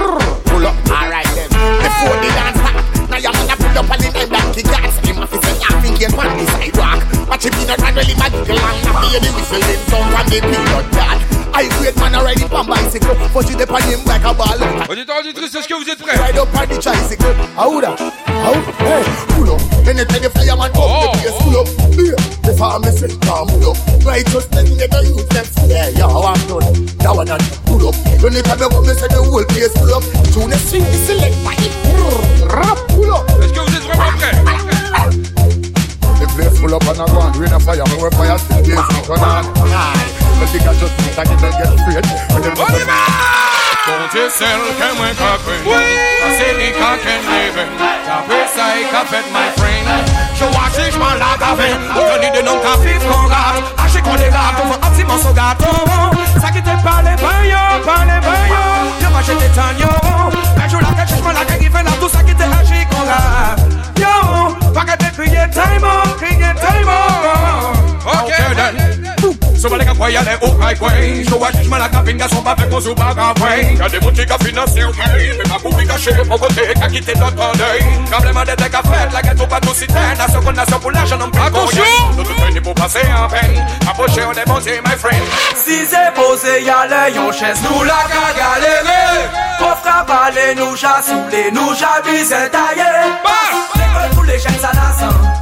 [0.46, 0.76] pull up.
[0.88, 2.76] Alright then, before the dance start.
[3.10, 4.96] Now you're gonna pull up and the end that ass.
[5.02, 7.00] Him to say, I'm thinking on the sidewalk.
[7.28, 10.38] Watch him in a run really long, not be the whistle, then sound from the
[10.40, 11.18] peanut yard.
[11.54, 14.56] I great man a riding on bicycle, but you depend him like a ball.
[14.56, 17.34] Oh, Auditeurs, auditrices, est-ce que vous êtes prêts Ride up on the tricycle.
[17.82, 17.98] That?
[18.42, 19.04] How hey,
[19.36, 19.60] pull up.
[19.86, 21.68] Anytime the fireman come, the place pull up.
[21.98, 23.78] Yeah, the farm is come up.
[24.04, 25.46] Righteous men, they go use them.
[25.70, 26.86] Yeah, yo, I'm done.
[27.02, 27.94] That one and pull up.
[28.22, 30.02] Anytime they come, they say the whole place pull up.
[30.34, 31.34] Tune the swing, select,
[32.50, 33.24] rap, pull up.
[33.40, 34.34] Est-ce que vous êtes vraiment prêts
[36.20, 39.22] The place full up and a gone, rain and fire, more fire still blazing, turn
[39.22, 39.46] on.
[40.42, 42.04] The bigger just think that they get afraid.
[42.34, 43.41] When them
[43.84, 44.46] Bon Dieu seul
[44.78, 45.58] que moi capé
[46.38, 47.66] C'est lui qui can live
[48.06, 49.88] J'avais ça et qu'a fait my friend.
[50.36, 54.00] Je vois si je m'en la gavin Aujourd'hui de nom qu'a fait qu'on gâte Haché
[54.00, 55.74] qu'on les gâte On va opti mon son gâteau
[56.40, 58.62] Ça qui te parle pas yo Parle pas yo
[59.02, 59.10] Yo.
[59.10, 59.88] Va jeter tan yo
[60.62, 62.42] Un jour la que je m'en la que qui fait là Tout ça qui te
[62.42, 63.60] haché qu'on gâte
[63.98, 67.76] Yo Pas que te crier time out Crier time out
[68.06, 69.21] Ok then
[69.62, 71.22] Sou male ka kwaye ou kay
[71.78, 75.44] la ka pinga pa fe kon sou baga kwen Kade ka finanse ou Me
[76.26, 77.14] pou kote ka kite
[78.10, 79.22] Kableman de te ka fet la
[85.54, 85.94] Si se
[94.66, 95.41] à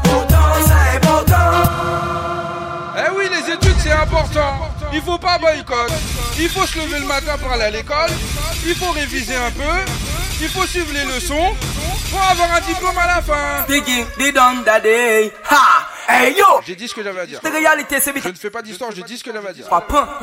[4.02, 4.68] important.
[4.92, 5.92] Il faut pas boycott.
[6.38, 8.10] Il faut se lever le matin pour aller à l'école.
[8.66, 9.92] Il faut réviser un peu.
[10.40, 11.54] Il faut suivre les leçons
[12.10, 13.64] pour avoir un diplôme à la fin.
[16.08, 16.44] Hey yo!
[16.66, 17.40] J'ai dit ce que j'avais à dire.
[17.42, 19.66] Je ne fais pas d'histoire, j'ai dit ce que j'avais à dire.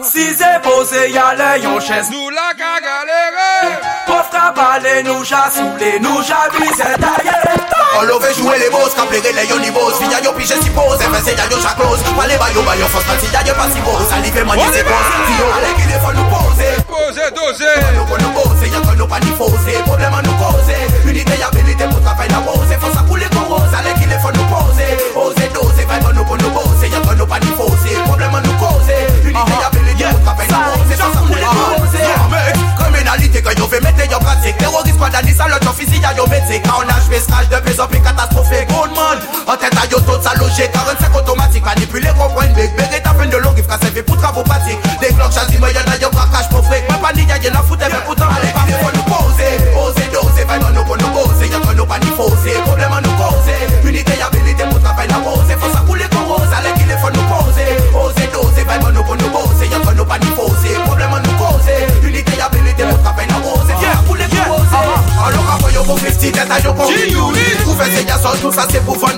[0.03, 2.09] Si c'est posé, y'a le yon chaise.
[2.11, 3.75] Nous la qu'a galéré.
[4.05, 7.31] Pauvre qu'a parlé, nous j'a saoulé, nous j'a visé taillé.
[7.97, 11.33] All you, jouer les boss, cap les relais, yo yo piche si pose, et fesse
[11.49, 14.65] yo chaklos Palé ba yo ba yo fos, pati yo pas si boss Salive manye
[14.69, 18.31] se pose, fio Ale ki le fò nou pose Pose, doze Fò nou kon nou
[18.37, 20.77] pose, ya kon nou pa ni fose Problema nou cause,
[21.09, 24.29] unité ya belite pou la pose Fò sa koule kon rose, ale ki le fò
[24.29, 24.85] nou pose
[25.17, 26.76] Ose, doze, vay bon nou kon pose
[34.47, 35.71] politik Terorist kwa dan disa lot yo
[36.01, 39.99] ya yo metik Ka an achwe skaj de bezopi katastrofe Gold man, an teta yo
[39.99, 44.15] tot sa loje 45 otomatik, manipule kompwen Bek beret apen de longif ka seve pou
[44.15, 47.11] travo patik De klok chan di me yon a yo prakaj pou frek Mwen pa
[47.13, 50.59] ni yaye la foute men poutan ale pa mwen pou nou pose Pose doze, vay
[50.59, 52.55] man nou kon nou pose Yon kon nou pa ni pose
[66.27, 66.73] Si det a yo
[67.77, 68.03] fe se
[68.51, 69.15] sa se pou fon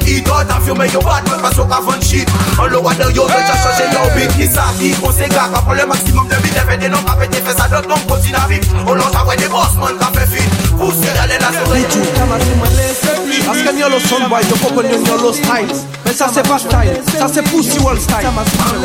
[0.93, 1.25] yo bad
[1.65, 2.29] ka fon shit.
[2.59, 6.35] An lo wade yo veja chanje yo Ki sa ki kon se le maksimum de
[6.77, 7.97] de pete fe sa dot non
[8.85, 11.49] On lan sa wè de boss man ka fe fit Pou se yale la
[13.49, 14.55] Aske nyo lo son boy yo
[14.85, 16.73] yo nyo lo styles Mais ça c'est pas style,
[17.19, 18.25] ça c'est Pussy Wall style.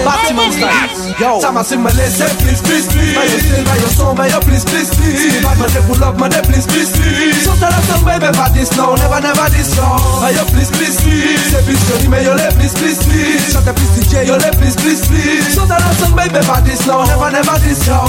[0.04, 1.40] Batman style.
[1.40, 5.40] ça m'a simulé c'est please please please Mayo still, mayo song, mayo please please please
[5.40, 8.76] Batman they pull up, man please please please Shout out to them baby, but this
[8.76, 12.74] now, never never this yo please please please C'est plus joli, mais yo les please
[12.76, 16.44] please please Chante plus DJ, yo les please please please Shout out to them baby,
[16.44, 18.04] but this now, never never this yo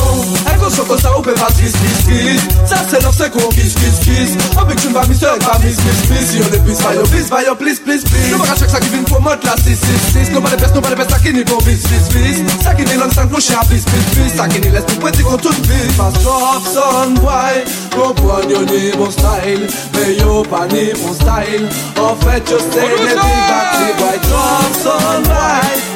[0.52, 2.42] Echo choco ça ou pas kiss kiss kiss.
[2.68, 4.32] Ça c'est leur c'est kiss kiss kiss.
[4.60, 5.80] Avec une va avec va miss
[6.12, 8.90] miss Yo les please, mayo please, mayo please please please Nous va cacher ça qui
[8.90, 11.60] vient Im Format lass ich sis sis No male pes, no male pes, sakini go
[11.60, 15.24] vis vis vis Sakini lang sang kouche a vis vis vis Sakini les pou pweti
[15.24, 17.62] kon tout vis Pas top son boy
[17.96, 19.68] Kompon yo ni bon style.
[19.94, 21.70] Me yo pa ni bon style
[22.02, 25.95] En fait yo se ne di bati boy Top son boy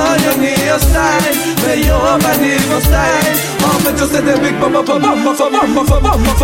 [0.00, 1.36] Comprends yo ni yo style
[1.66, 5.32] Mais yo pas ni bon style En fait yo sais des big bamba bamba bamba
[5.34, 6.40] bamba bamba bamba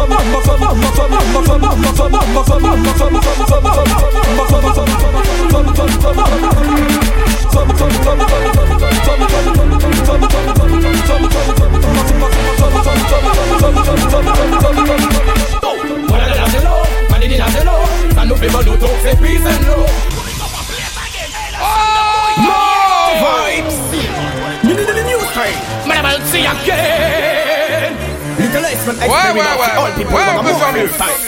[26.07, 27.93] I'll see again.
[28.39, 31.19] Little Iceman, experiment of all people who are moving style.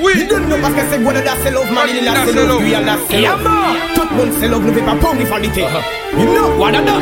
[0.00, 0.12] Oui.
[0.14, 2.96] Ils donnent parce que c'est Guadada, c'est love, man, là, c'est love, lui, il là,
[3.10, 3.42] c'est love.
[3.94, 5.14] Tout le monde, c'est love, ne fait pas pour.
[5.16, 6.92] You know, yo, Guadada,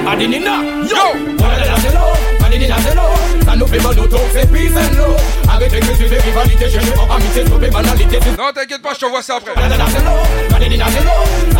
[1.82, 2.35] c'est love.
[2.56, 3.02] Madini na zelo
[3.44, 6.94] Ça nous fait mal au dos, c'est peace and love Arrêtez de suivre rivalité, cherchez
[6.98, 9.52] en amitié, stopper banalité Non, t'inquiète pas, je t'envoie ça après.
[9.54, 9.68] Ça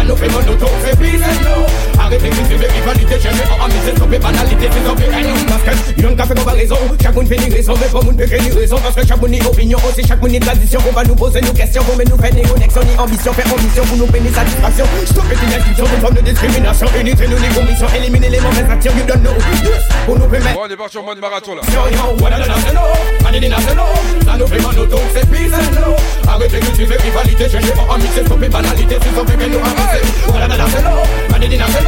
[0.04, 1.68] nous fait mal au dos, c'est peace and love
[2.00, 5.04] Arrêtez de suivre rivalité, cherchez en amitié, stopper banalité, c'est stopper
[5.48, 5.70] Parce que
[6.00, 8.78] yon fait comparaison Chaque monde fait une raison, mais pas monde peut créer une raison
[8.82, 10.80] Parce que chaque monde une opinion, aussi chaque monde une tradition.
[10.88, 13.84] On va nous poser nos questions, pour nous faire des connexions Ni ambition, faire ambition,
[13.84, 14.86] pour nous payer satisfaction.
[15.04, 16.86] Stopper une institution, une forme de discrimination.
[16.98, 18.92] Unité nous les commissions, éliminer les mauvaises actions.
[18.96, 19.34] You don't know,
[20.06, 20.56] pour nous permettre
[20.86, 21.62] attention, mode marathon là.
[21.72, 22.80] Yo yo, voilà la nana,
[23.28, 23.62] anini nana,
[24.24, 25.96] nano vraiment nos dons, c'est pizza, no.
[26.30, 29.58] Arrêtez de tuer rivalité, je n'ai pas envie de stopper banalité, c'est stopper que nous
[29.58, 30.02] avancer.
[30.28, 30.70] Voilà la nana,
[31.34, 31.80] anini nana,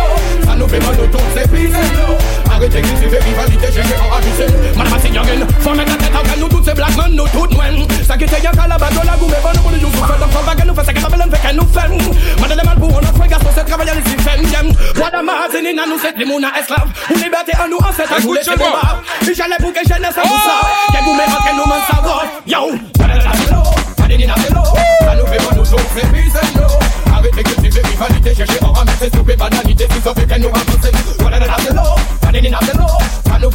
[0.47, 2.19] nano vraiment nos dons, c'est pizza, no.
[2.53, 4.79] Arrêtez de tuer rivalité, je n'ai pas envie de.
[4.79, 7.87] Madame c'est Yogen, forme ta tête, regarde nous toutes ces blagues, man, nous toutes nouen.
[8.07, 10.65] Ça qui était y'a la bague, la goûme, bon, nous pour nous faire d'enfants, bague,
[10.67, 12.41] nous faire, ça qui s'appelle, on fait qu'elle nous fait.
[12.41, 15.83] Madame, elle m'a pour, on a fait, garçon c'est travailler les systèmes Voilà ma zénina,
[15.87, 19.03] nous c'est les mouna esclaves Ou liberté en nous, en fait, à nous les Écoute-moi.
[19.23, 20.61] Si j'allais pour que je laisse un ça
[20.93, 23.63] Que vous mettez entre nous, ça va Yo, voilà la zélo
[23.99, 24.63] Madinina zélo
[25.01, 26.79] Ça nous fait pas nous chauffe, c'est peace and love
[27.15, 30.49] Arrêtez que tu fais rivalité, chercher en ramasser Stopper banalité, si ça fait que nous
[30.49, 31.83] avancer Voilà la zélo
[32.23, 33.08] Madinina zélo Ça nous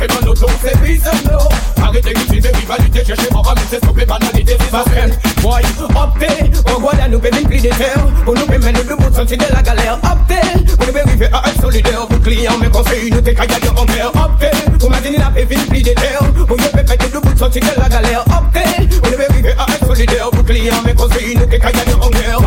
[0.04, 1.40] c'est dans nos dos, c'est bisonneau.
[1.82, 4.84] Arrêtez d'utiliser rivalité, cherchez moralité, s'il vous plaît, banalité, c'est pas
[5.42, 5.62] Boy,
[5.96, 8.06] optez, en Guadeloupe, une pli des terres.
[8.26, 10.00] Pour nous permettre de vous sortir de la galère.
[10.04, 12.08] Optez, pour nous arriver à être solidaire.
[12.08, 14.12] Pour clients, mes conseils, nous t'es caillades en mer.
[14.16, 16.20] Optez, pour m'adiner la paix, une pli des terres.
[16.48, 18.24] Pour nous permettre de vous sortir de la galère.
[18.28, 20.30] Optez, pour nous arriver à être solidaire.
[20.32, 22.40] Pour clients, mes conseils, nous t'es caillades en mer.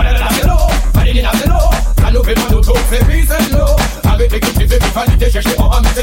[4.05, 6.03] Arrêtez d'utiliser rivalité, cherchez moralité,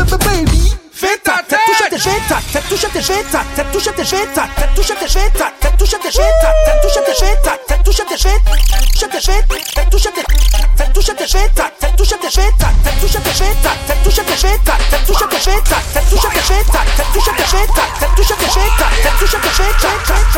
[2.03, 6.11] tête, touche tes jeta, tête touche tes jeta, tête touche tes jeta, tête touche tes
[6.11, 9.51] jeta, tête touche tes jeta, tête touche tes jeta, tête touche tes jeta,
[9.91, 10.41] touche tes jeta,
[10.77, 13.71] tête touche tes tête touche tes jeta, tête touche tes jeta, tête touche tes jeta,
[13.87, 17.45] tête touche tes jeta, tête touche tes jeta, tête touche tes jeta, tête touche tes
[17.45, 20.30] jeta, tête touche tes jeta, tête touche tes jeta.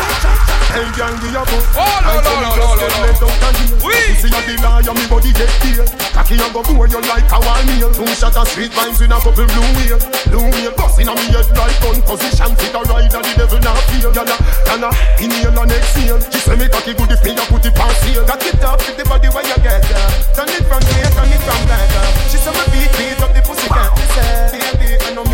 [0.74, 1.58] Hey, gang, we a go.
[1.78, 3.28] Oh, no, no, no, no, no, no.
[3.86, 3.94] Oui.
[4.18, 5.86] See a lion, me body get killed.
[6.10, 7.94] Cocky and go bore you like a one meal.
[7.94, 10.02] Two shot of sweet vines in a couple blue wheel.
[10.26, 12.50] Blue wheel busting on me head like gun position.
[12.58, 14.10] Fit a ride and the devil not feel.
[14.10, 14.34] Yana,
[14.66, 14.90] yana,
[15.22, 16.18] inhale and exhale.
[16.34, 18.26] She say me cocky good if me a put it past heel.
[18.26, 19.78] Cock it up with the body where you get.
[20.34, 21.86] Turn it from here, turn it from back.
[22.26, 23.94] She say me beat, beat up the pussy cat.
[24.50, 25.33] Baby, I know me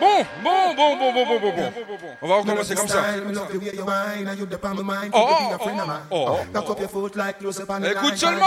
[0.00, 2.08] Bon, bon, bon, bon, bon, bon, bon, bon.
[2.22, 3.04] On va recommencer comme ça.
[5.12, 5.56] Oh oh,
[6.10, 6.38] oh, oh,
[7.84, 8.46] Écoute seulement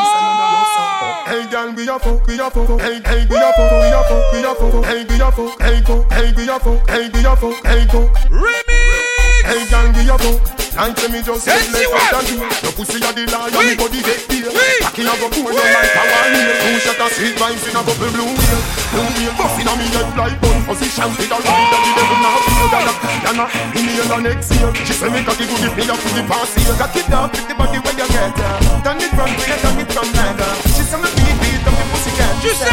[1.28, 2.82] Hey gang, we a fuck, we a fuck.
[2.82, 4.86] Hey, hey, we a fuck, we a fuck, we a fuck.
[4.86, 7.86] Hey, we a fuck, hey go, hey we a fuck, hey we a fuck, hey
[7.91, 9.11] go.
[9.42, 10.38] Hey gang, we a fuck.
[10.78, 12.00] Like say me just say one.
[12.16, 12.48] and here.
[12.62, 14.48] Your pussy a the lion, me body get beer.
[14.86, 16.52] Cocky a go pour you like a one meal.
[16.62, 18.62] Two shot of sweet vines in a couple blue wheel.
[18.94, 21.10] Blue wheel busting on me head like gun position.
[21.18, 22.94] With a ride and the devil now feel Yana,
[23.26, 24.72] yana, inhale and exhale.
[24.86, 26.76] She say me cocky good if me a put it past here.
[26.78, 28.58] Cock it up with the body where you get her.
[28.86, 30.38] Turn it from here, turn it from back.
[30.70, 32.34] She say me beat, beat up the pussy cat.
[32.46, 32.70] Tu sais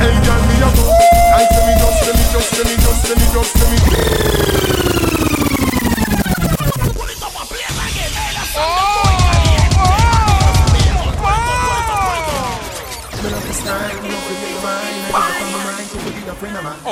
[0.00, 0.84] Hey girl, me a go.
[1.32, 3.90] Like say me just, say me just, say me just, say me just, say me.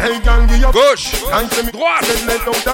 [0.02, 0.74] Hey gang, we up.
[0.74, 1.14] Gauche.
[1.30, 1.70] Time to me.
[1.70, 2.10] Droite.
[2.10, 2.66] Send gauche.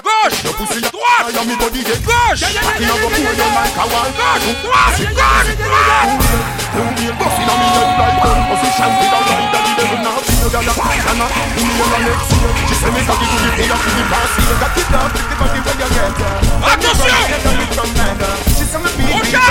[0.48, 0.88] Your pussy up.
[0.96, 1.28] Droite.
[1.36, 2.40] Your me body gauche.
[2.80, 3.36] You know go pull.
[3.36, 4.56] Gauche.
[4.64, 5.52] Gauche.
[6.72, 7.68] Don't be a like a
[9.20, 10.72] line that the devil now see you gala.
[10.72, 11.28] Sana.
[11.52, 11.68] In
[12.08, 12.32] next.
[12.64, 14.56] She send me cocky to the head of the past year.
[14.56, 15.12] Got it down.
[15.12, 16.16] The body where you get.
[16.64, 17.12] Attention.
[18.56, 19.12] She send me beat.
[19.12, 19.44] Push up.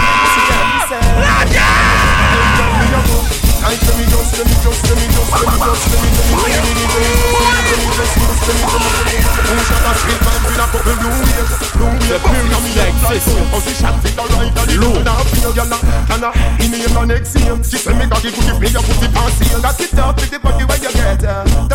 [1.13, 1.61] Roger.
[1.61, 3.46] Hey gang, we up.
[3.63, 6.09] Like say me just, say me just, say me just, say me just, say me
[6.13, 8.87] just, say me just, say me just, say me just,
[17.87, 18.05] me me.
[18.07, 18.51] Cock you get
[21.21, 21.67] her.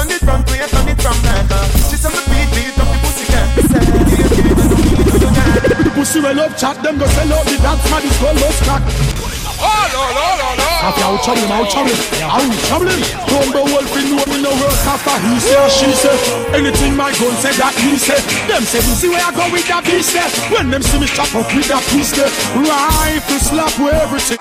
[6.23, 9.22] Me chat, them go sell out the dance, man, it's called Lost Crack.
[9.63, 10.69] Oh, no, no, no, no.
[10.83, 13.01] After out trouble him, out trouble him, out trouble him.
[13.31, 16.17] Rumble wolf in know me no work after he say or she say.
[16.51, 18.19] Anything my gun say that he say.
[18.51, 20.27] Them say see where I go with that piece there.
[20.51, 22.27] When them see me chop up with that piece there,
[22.59, 24.39] rifle slap with everything.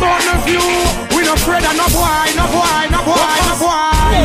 [0.00, 0.64] None of you,
[1.12, 4.16] we no afraid of no boy, no boy, no boy, no boy.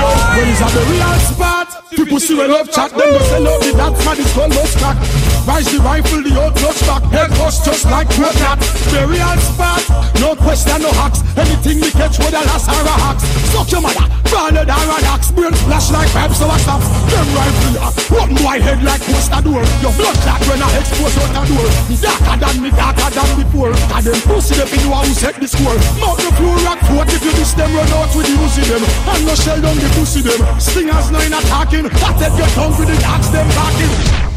[0.00, 0.08] Yo,
[0.40, 1.68] when is at the real spot?
[1.92, 4.78] People see we love chat, them go sell out the dance, man, it's called Lost
[4.78, 5.27] Crack.
[5.48, 8.60] Rise the rifle, the old clutch back, head bust just like that.
[8.92, 9.80] The real spot,
[10.20, 11.24] no question, no hacks.
[11.40, 13.24] Anything we catch with a last a hacks.
[13.48, 15.32] Suck your mother, ballad or an axe.
[15.32, 16.84] Brain flash like pipes, so I stop.
[17.08, 19.64] Them rifle, uh, open wide head like poster door.
[19.80, 21.68] Your blood clot when I expose out the door.
[21.88, 23.72] Me darker than me, darker than before.
[23.72, 25.80] And them pussy, they know how set the score.
[25.96, 28.84] Mount the floor, rock foot, if you miss them, run out with the Uzi them.
[28.84, 30.44] And no shell down the pussy them.
[30.60, 31.88] Stingers nine attacking.
[31.88, 34.27] That's it, your tongue with the axe them backing.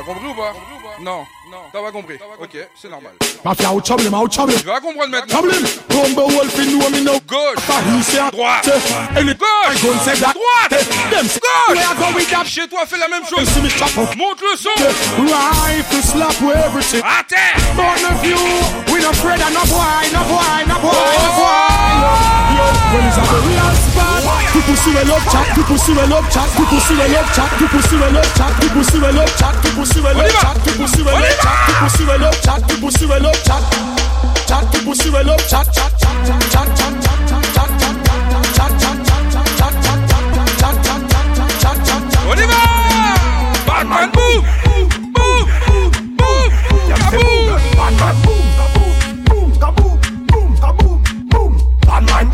[0.00, 0.54] T'as compris ou pas
[0.98, 1.26] Non.
[1.50, 1.58] Non.
[1.70, 2.14] T'as pas compris.
[2.40, 3.12] Ok, c'est normal.
[3.44, 4.54] Mafia au chable, au chable.
[4.54, 5.42] Tu vas comprendre maintenant.
[5.42, 5.52] Chable.
[5.90, 7.12] Combo wolf in nous amino.
[7.28, 7.66] Gauche.
[7.66, 8.70] Par nous c'est à droite.
[9.18, 9.82] Et le gauche.
[9.82, 10.88] Gon c'est à droite.
[11.10, 12.46] Dem gauche.
[12.46, 13.46] Chez toi fais la même chose.
[14.16, 14.70] Monte le son.
[15.22, 17.02] Life to slap with everything.
[17.28, 17.74] Terre.
[17.76, 18.22] Born of.
[18.22, 19.36] We no no boy,
[20.12, 21.60] no boy, no boy, no boy.
[23.12, 23.79] Oh.
[24.52, 27.50] People see we love chat, people see we love chat, people see we love chat,
[27.58, 30.56] people see we love chat, people see we love chat, people see we love chat,
[30.64, 33.62] people see we love chat, people see we love chat, people see we love chat,
[34.46, 36.18] chat, people see we love chat, chat, chat,
[36.50, 38.40] chat, chat, chat, chat, chat, chat, chat,
[42.50, 42.70] va
[43.66, 45.42] Batman boom Boom Boom
[46.90, 47.46] Kaboom
[47.76, 48.94] Batman boom kaboom
[49.28, 49.96] boom kaboom
[50.30, 50.98] boom kaboom
[51.30, 51.52] boom
[51.86, 52.29] Batman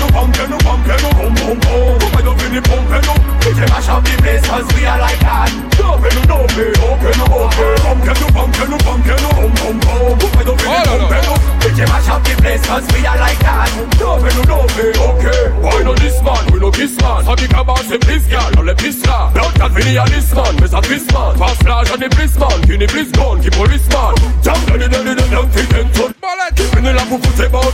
[0.00, 2.14] no pound, you no pumping up, boom, boom, boom.
[2.14, 3.20] I don't feel it pumping up.
[3.44, 5.50] We a mash up the place cause we are like that.
[5.78, 7.74] Dumping up, dumping, open up, open.
[7.84, 10.32] Pumping up, pumping up, pumping up, boom, boom, boom.
[10.34, 11.40] I don't feel it pumping up.
[11.62, 13.70] We a mash up the place cause we are like that.
[13.98, 15.42] Dumping up, dumping, okay.
[15.62, 16.42] Why not this man?
[16.50, 17.24] We no this man.
[17.24, 19.04] Happy cabas and please, girl, no let this.
[19.04, 21.36] Don't that feel it this man, Miss a this man.
[21.38, 24.14] Fast flash on the police man, kill the police gun, keep police man.
[24.42, 26.12] Jump down the down the down the down the.
[26.56, 27.72] Keep in the lap, put it on.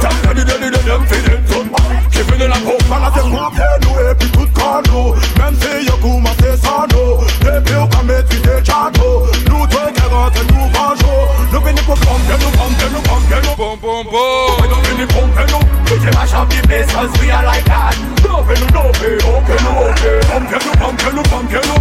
[0.00, 2.09] Jump down the down the down.
[2.20, 5.70] Ki fini la pou Mana se mwape nou e pi tout kan nou Mem se
[5.86, 9.08] yo kouman se san nou Depi ou ka met fi te chato
[9.48, 11.16] Nou te ke rentre nou vanjou
[11.48, 15.46] Nou vini pou pompe nou pompe nou pompe nou Bom bom bom Nou vini pompe
[15.48, 15.64] nou
[16.00, 17.96] can mash up the place cause we are like that.
[18.22, 19.58] Dope nou dope, okay.
[19.64, 21.80] Nou okay Pompe nou pompe nou pompe nou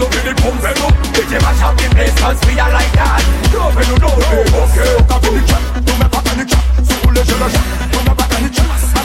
[0.00, 0.90] Nou vini pompe nou
[1.28, 3.22] can mash up the place cause we are like that.
[3.52, 7.36] Dope nou dope, okay Ka vini chat, nou me pa kani chat Sou le je
[7.44, 8.97] le chat, nou me pa kani chat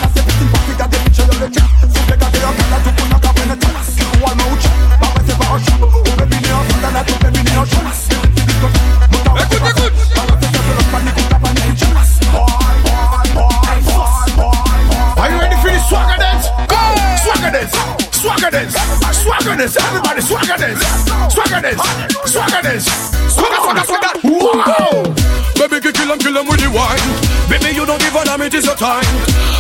[28.84, 29.08] time.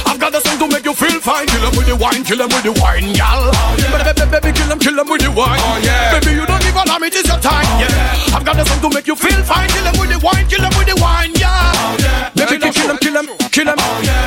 [0.04, 1.48] I've got the song to make you feel fine.
[1.48, 3.40] Kill 'em with the wine, kill 'em with the wine, gal.
[3.56, 5.62] Oh, baby, baby, baby, kill 'em, kill 'em with the wine.
[5.64, 6.12] Oh, yeah.
[6.14, 7.68] Baby, you don't give a damn, it is your time.
[7.72, 8.36] Oh, yeah.
[8.36, 9.70] I've got the song to make you feel fine.
[9.76, 11.72] Kill 'em with the wine, kill 'em with the wine, yeah.
[11.80, 11.96] Oh,
[12.36, 13.78] baby, kill 'em, kill 'em, kill 'em.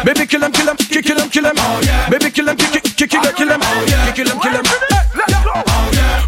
[0.06, 1.56] Baby, kill 'em, kill 'em, kill 'em, kill 'em
[2.10, 3.60] Baby, kill 'em, kill 'em, kill 'em, kill 'em.
[4.16, 4.64] Kill 'em, kill 'em.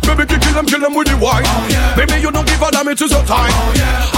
[0.09, 1.47] Baby, kill 'em, kill 'em with the wine.
[1.49, 1.97] Oh, yeah.
[1.97, 3.55] Baby, you don't give a damn, it is your time.
[3.79, 4.18] The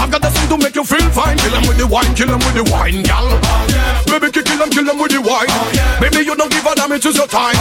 [0.51, 1.37] to make you feel fine.
[1.37, 3.27] Kill 'em with the wine, kill 'em with the wine, gal.
[4.07, 5.51] Baby, kill 'em, kill 'em with the wine
[5.99, 7.55] Baby, you don't give a damn, it is your time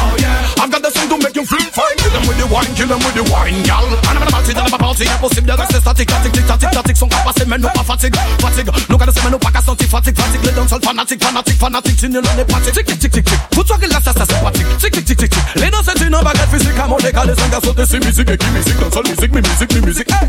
[0.61, 2.91] I've got the song to make you feel fine Kill 'em with the wine, kill
[2.91, 6.11] 'em with the wine, gal And I'm party, dans ma party, impossible de rester statique
[6.11, 9.39] Statique, tic, tatic, tatic, sont capaces, mais non pas fatigue Fatigue, nous gars de semaine,
[9.39, 12.73] pas qu'à sentir fatigue Fatigue, les danseurs fanatiques, fanatiques, fanatiques Si nous l'on est pratique,
[12.75, 15.17] tic, tic, tic, tic, tic Faut-toi que là, ça, ça, c'est pratique Tic, tic, tic,
[15.19, 18.05] tic, tic Les danseurs, c'est une baguette physique À mon décalé, sans gars, sauter, c'est
[18.05, 20.29] musique Et qui musique, danseur, musique, mi musique, mi musique Hey!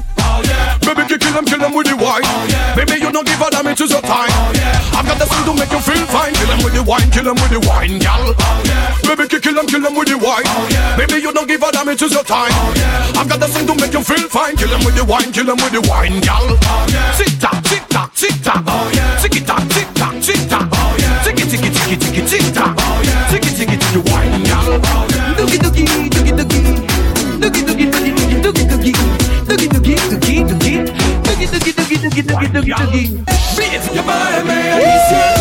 [0.81, 2.75] Baby, kill 'em, kill 'em with the wine Oh, yeah.
[2.75, 4.99] Baby, you don't give a damn, it is your time Oh, yeah.
[4.99, 6.05] I've got the song to make you feel
[6.91, 8.19] wine, kill them with the wine, gal.
[8.19, 8.91] Oh, yeah.
[9.07, 10.43] Baby, kill them, kill them with the wine.
[10.43, 10.99] Oh, yeah.
[10.99, 12.51] Baby, you don't give a damn, it is your time.
[12.51, 13.15] Oh, yeah.
[13.15, 14.59] I've got the thing to make you feel fine.
[14.59, 16.43] Kill them with the wine, kill them with the wine, gal.
[16.43, 17.15] Oh, yeah.
[17.15, 18.67] Tick tock, tick tock, tick tock.
[18.67, 19.23] Oh, yeah.
[19.23, 20.67] Tick tock, tick tock, tick tock.
[20.67, 21.23] Oh, yeah.
[21.23, 22.75] Tick tick tick tick tick tock.
[22.75, 23.31] Oh, yeah.
[23.31, 24.75] Tick tick tick tick wine, gal.
[24.75, 25.39] Oh, yeah.
[25.39, 26.59] Dookie dookie dookie dookie.
[27.39, 28.11] Dookie dookie dookie
[28.43, 28.93] dookie dookie.
[29.47, 30.83] Dookie dookie dookie dookie.
[31.23, 33.07] Dookie dookie dookie dookie dookie dookie dookie.
[33.55, 35.40] Bitch, you buy me.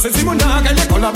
[0.00, 0.10] Show.
[0.10, 1.12] Danse Simonaga, elle est con la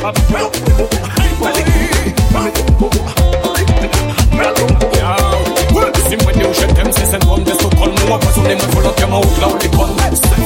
[0.00, 0.06] Si
[6.16, 8.70] mwen de ou jen tem se sen kon de sou kon Mwen pason de mwen
[8.72, 8.99] folot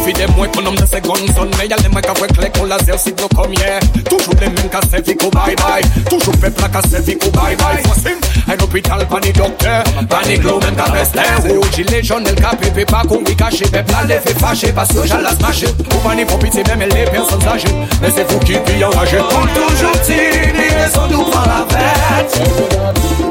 [0.04, 2.68] fi de mwen konom de se gon son Me yale mwen ka vwe klek ou
[2.68, 3.78] la zel si blo kom ye
[4.10, 5.82] Toujou de men ka se vi ko bye bye.
[6.10, 7.00] Toujou ka se
[7.32, 7.82] bye bye.
[7.86, 11.24] Fosim, en hopital pa ni doktor Pa ni glow men ka beste
[11.54, 14.88] Ou jile jon el ka pepe pa kou mi kache Pepla le fe fache pas
[14.94, 18.38] yo jal la smache Ou pa ni popite même les personnes âgées Mais c'est vous
[18.40, 22.42] qui puis toujours tirer son doux par la fête.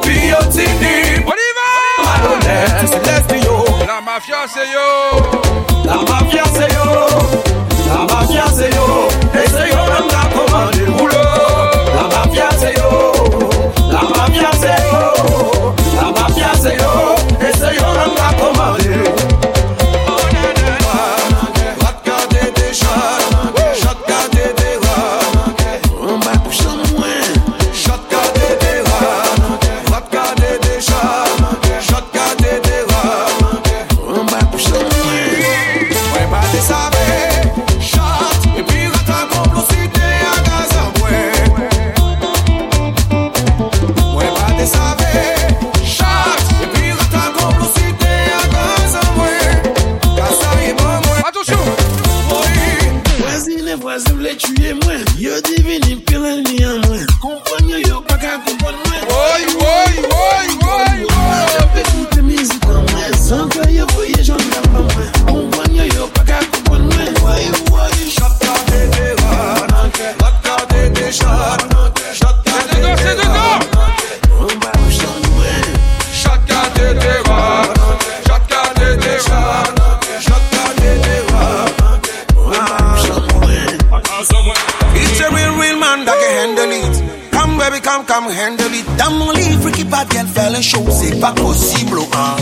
[0.01, 3.62] Puis tini, On y va malhonnête.
[3.85, 5.43] La mafia, c'est yo.
[5.85, 6.85] La mafia c'est yo,
[7.89, 11.13] la mafia c'est yo, et c'est yo même qui a commandé le boulot.
[11.13, 13.11] La mafia c'est yo,
[13.91, 16.93] la mafia c'est yo, la mafia c'est yo,
[17.41, 18.83] et c'est yo même qui a commandé.
[18.83, 19.32] Regarder
[87.93, 88.85] Come come, handle it.
[88.97, 91.99] Dans mon lit, freaky bad girl fait les choses, c'est pas possible.
[92.13, 92.37] Hein.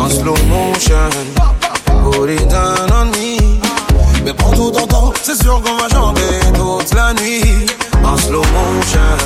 [0.00, 1.08] En slow motion,
[2.10, 3.38] put it down on me.
[4.24, 7.66] Mais prends tout ton temps, C'est sûr qu'on va chanter toute la nuit.
[8.02, 9.16] En slow motion,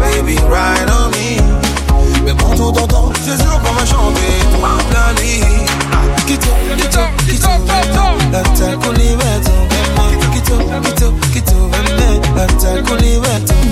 [0.00, 2.24] baby, ride on me.
[2.24, 3.12] mais prends tout ton temps.
[3.24, 5.44] C'est sûr qu'on va chanter toute la nuit.
[6.26, 7.46] Quitte, quitte, quitte,
[8.32, 9.40] la tête qu'on y met,
[10.32, 11.54] quitte, quitte, quitte,
[12.34, 13.71] la tête qu'on y met,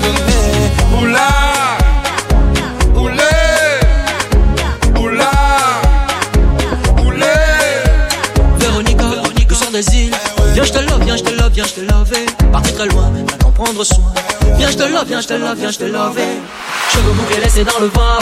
[11.52, 12.26] viens, je te laver.
[12.52, 14.12] Parti très loin, maintenant prendre soin.
[14.56, 16.32] Viens, je te love, viens, je te love, viens, je te laver.
[16.92, 18.18] Cheveux mou et laissé dans le vent.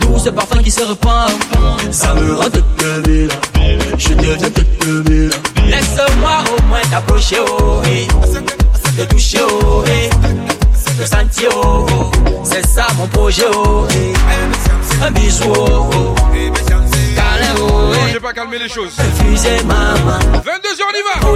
[0.00, 1.30] Doux ce parfum qui se repart.
[1.90, 3.28] Ça me rend de toute de
[3.98, 5.30] Je deviens toute de
[5.66, 7.82] Laisse-moi au moins t'approcher, oh.
[8.96, 10.08] Te toucher, oh, eh.
[10.98, 12.10] Te sentir, oh, oh,
[12.44, 13.86] C'est ça mon projet, oh.
[15.02, 16.75] Un bisou, oh, oh.
[17.96, 18.94] Non, j'ai pas calmé les choses.
[18.96, 21.28] 22h, on y va.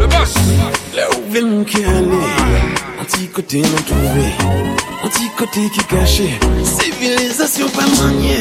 [0.00, 0.34] Le boss.
[3.04, 4.32] Un petit côté non trouvé,
[5.04, 6.40] un petit côté qui cachait.
[6.64, 8.40] Civilisation pas maniée,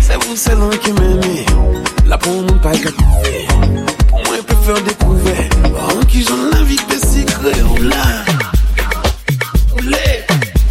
[0.00, 1.44] c'est vous celle-là hein, qui m'aimez.
[2.06, 5.36] La pour mon pas qu'à pour moi peut faire découvrir.
[5.90, 8.04] En qui j'en invite des secrets, oula.
[9.74, 9.98] Oula.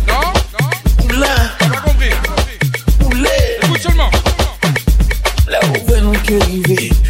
[0.08, 0.14] Non,
[0.54, 0.70] non.
[1.04, 1.36] Oula.
[3.06, 3.30] Oula.
[3.64, 4.12] Écoute seulement.
[5.50, 6.40] Là où va nous que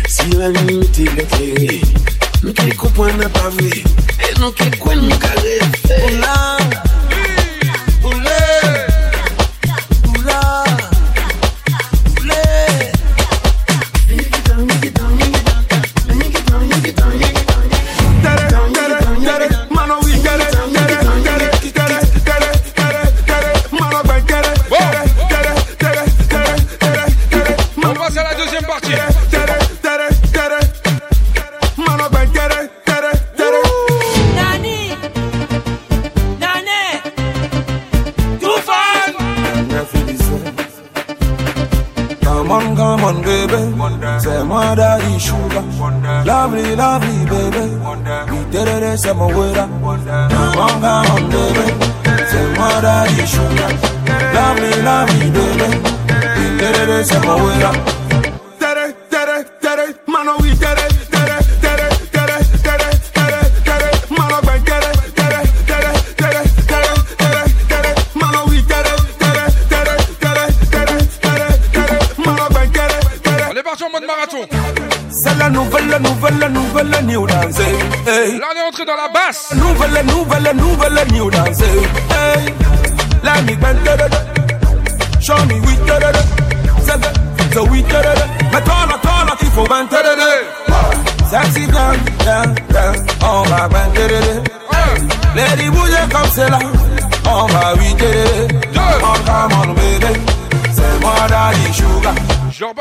[0.07, 1.81] Si la limite est éclairée.
[2.57, 3.67] Ecco buona pa' me
[4.17, 6.44] E non che quel non cagette Una
[49.15, 49.67] I'm a warrior.
[50.29, 51.65] Namanga mawera wanga ondebe
[52.31, 53.67] semwara yeshunga
[54.33, 55.67] lami lami debe
[56.45, 57.71] inderere semawera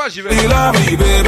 [0.07, 1.24] Imagine.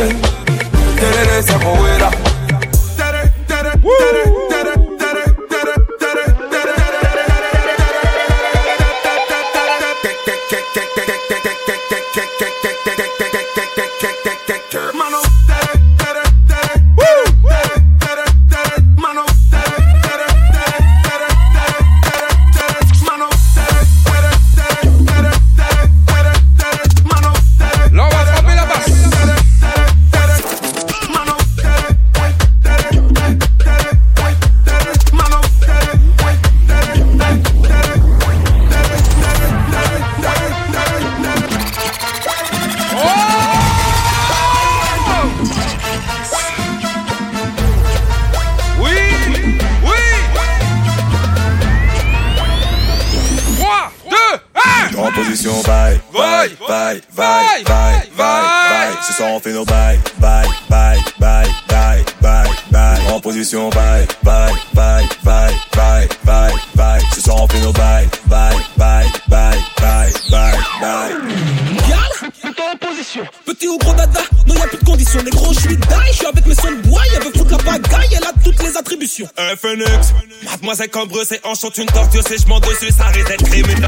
[81.58, 83.88] chante une tortue si je m'en dessus, ça risque d'être criminel.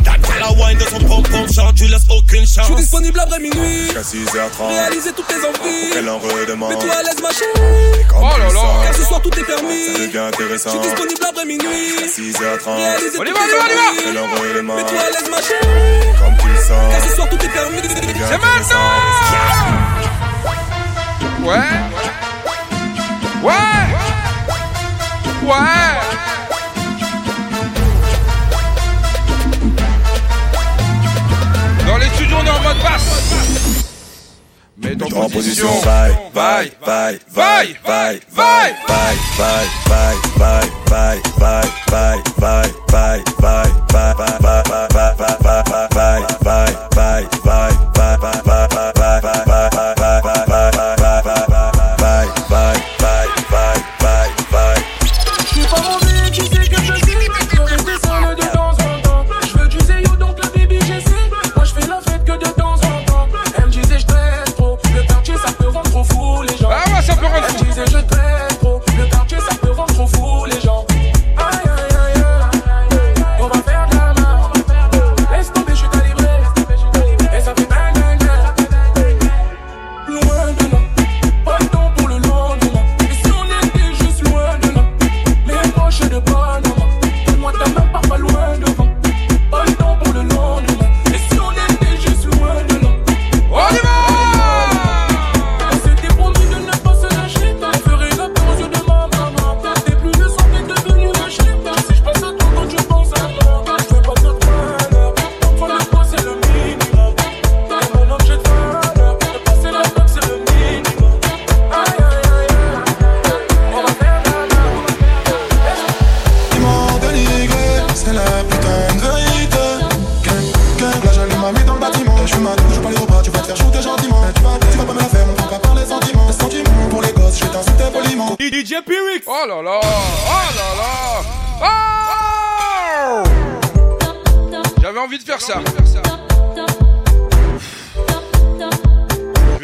[0.00, 2.66] D'après la wine de son pom-pom, genre tu laisses aucune chance.
[2.68, 4.68] Je suis disponible après minuit, jusqu'à 6h30.
[4.68, 6.74] Réaliser toutes tes envies, qu'elle en redemande.
[6.74, 8.04] Mais toi à l'aise, ma chérie.
[8.18, 9.86] Oh là là, car ce soir tout est permis.
[9.94, 10.70] Ça devient intéressant.
[10.70, 12.76] Je suis disponible après minuit, jusqu'à 6h30.
[12.76, 14.76] Réaliser toutes tes envies, qu'elle en redemande.
[14.76, 16.12] Mais toi à l'aise, ma chérie.
[16.18, 17.76] Comme tu le sens, car ce soir tout est permis.
[18.28, 18.76] C'est maintenant!
[21.42, 21.56] Ouais!
[23.42, 23.52] Ouais!
[25.44, 25.52] Ouais!
[25.52, 26.05] ouais.
[32.36, 33.84] on est en mode basse.
[34.78, 40.25] Mets-toi en position, vaille, vaille, vaille, vaille, vaille, vaille, vaille, vaille, vaille.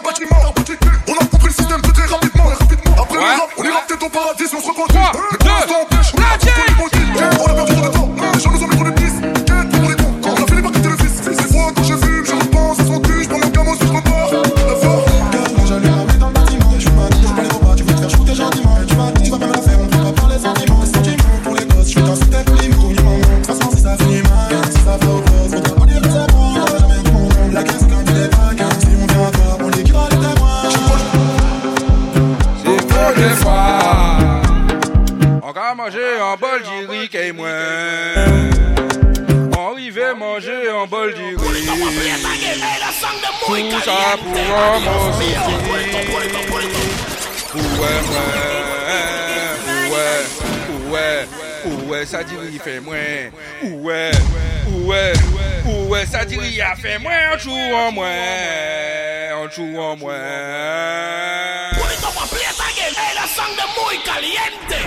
[0.00, 0.37] but you
[44.16, 44.78] pour moi
[51.88, 53.32] Ouè sa diri fè mwen
[53.64, 54.12] Ouè,
[54.70, 55.02] ouè,
[55.66, 62.14] ouè sa diri a fè mwen An chou an mwen, an chou an mwen Purito
[62.14, 64.78] pa prieta gen, e sang de muy caliente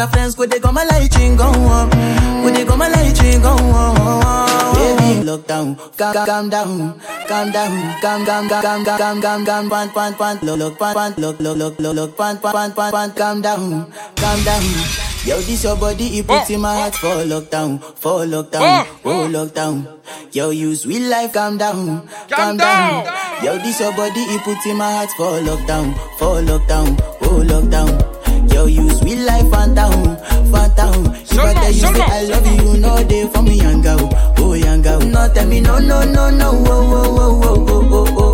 [0.00, 1.90] her friends go they go my light ching go on.
[2.42, 4.74] Go they go my light ching go on.
[4.74, 9.68] Baby, look down, calm, calm down, calm down, calm, calm, calm, calm, calm, calm, calm,
[9.70, 12.92] pant, pant, pant, look, look, pant, pant, look, look, look, look, look, pant, pant, pant,
[12.94, 14.62] pant, calm down, calm down.
[15.26, 19.98] Yo, this your body, it puts in my heart for lockdown, for lockdown, oh lockdown.
[20.32, 23.04] Yo, use real life, calm down, calm down.
[23.44, 28.09] Yo, this your body, it puts in my heart for lockdown, for lockdown, oh lockdown
[29.20, 30.16] sweet life, Fanta, oh,
[30.50, 31.12] Fanta, oh.
[31.14, 34.34] If so tell you, so say I love you, no day for me, younger, oh,
[34.38, 35.06] oh, younger, oh.
[35.08, 38.29] No, tell me, no, no, no, no, oh, oh, oh, oh, oh, oh, oh.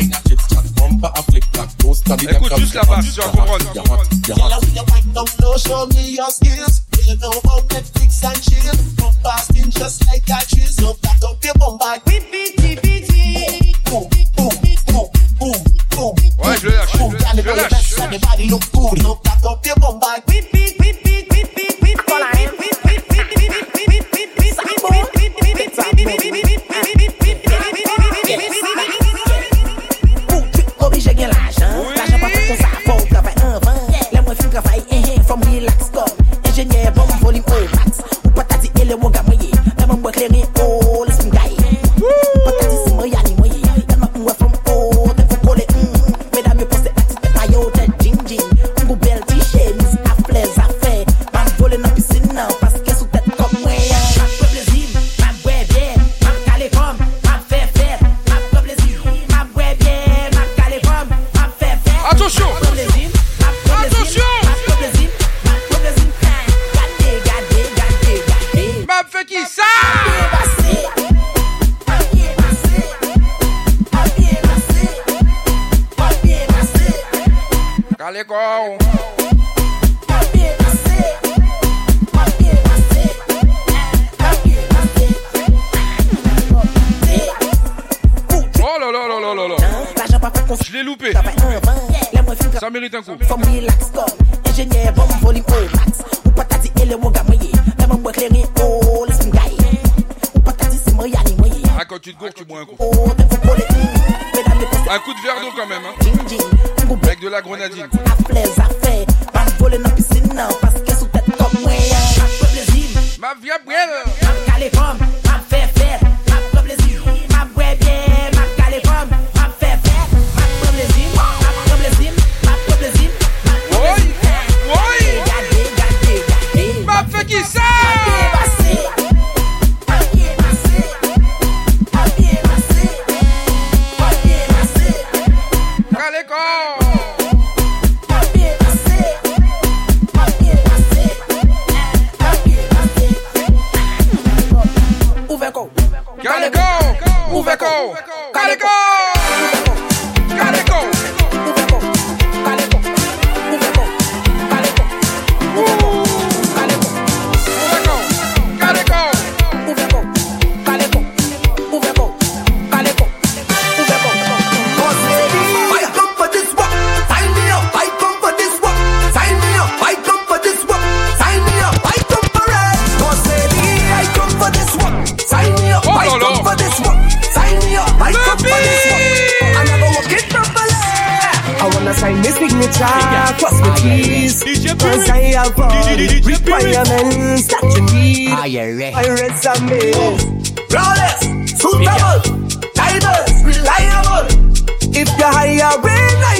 [0.00, 0.27] right.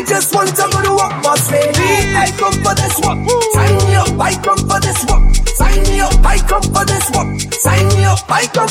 [0.08, 2.16] Just want to go to work, boss lady.
[2.16, 3.18] I come for this work.
[3.52, 5.22] Sign me up, I come for this work.
[5.60, 7.28] Sign me up, I come for this work.
[7.52, 8.68] Sign me up, I come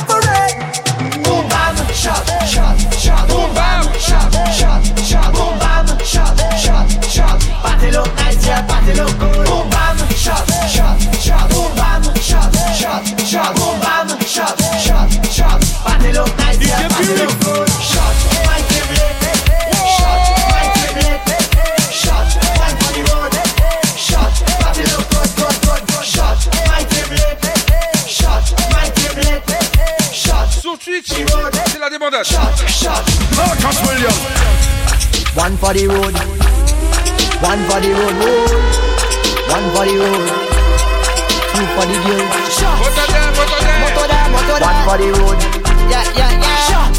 [35.78, 36.16] for the road.
[37.46, 38.18] One for the road.
[39.46, 40.26] One for the road.
[41.54, 42.26] Two for the girl.
[44.58, 45.38] One for the road.
[45.92, 46.90] Yeah, yeah, yeah.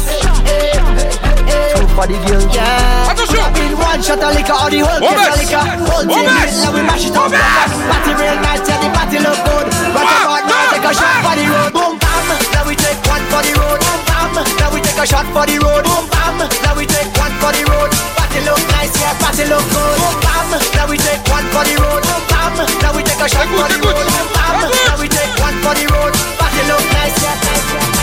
[1.75, 2.43] Two for the girl.
[2.55, 3.11] Yeah.
[3.11, 3.51] Attention.
[3.59, 5.63] In one shot of liquor or the whole case of liquor.
[5.83, 7.31] Whole team now we mash it up.
[7.35, 9.67] Party real nice, yeah, the party look good.
[9.91, 11.71] Rock about now, take a shot for the road.
[11.75, 12.27] Boom bam.
[12.55, 13.79] Now we take one for the road.
[13.83, 14.39] Boom bam.
[14.55, 15.83] Now we take a shot for the road.
[15.83, 16.39] Boom bam.
[16.63, 18.08] Now we take one for the road.
[18.49, 19.97] Look nice, yeah, party look good.
[20.25, 20.49] Bam.
[20.73, 22.01] Now we take one for the road.
[22.33, 22.57] Bam.
[22.81, 23.93] Now we take a shot for the road.
[24.33, 24.65] Bam.
[24.89, 26.13] Now we take one for the road.
[26.41, 27.99] Party look nice, yeah, nice, yeah.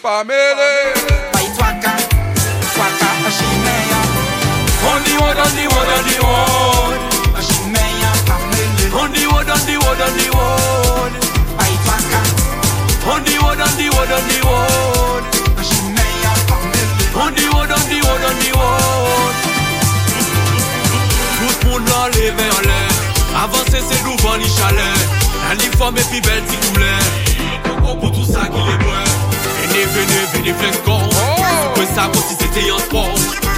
[0.00, 0.70] Pamele.
[4.90, 7.00] On the road, on the road, on the road.
[8.90, 11.12] On the road, on the road, on the road.
[13.06, 15.22] On the road, on the road, on the road.
[15.22, 15.39] On the
[21.38, 22.90] Tout le monde dans les vers l'air
[23.42, 24.98] Avancer c'est l'ouvrant ni chalet
[25.50, 27.00] L'uniforme est plus belle si couleur
[28.00, 28.92] pour tout ça qu'il est bon
[29.62, 31.00] Et ne venez, venez, venez, con
[31.74, 33.14] Que ça vaut si c'était un sport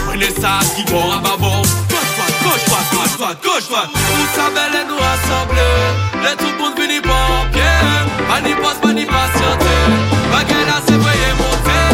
[0.06, 4.50] Prenez ça qui bon à ma bon Gauche, droite, gauche, droite, gauche, droite Tout ça
[4.54, 7.62] belle et nous rassembler Et tout le monde finit par en pied
[8.28, 9.82] Mani pas, mani patienter
[10.30, 11.84] Baguette à s'éveiller, monter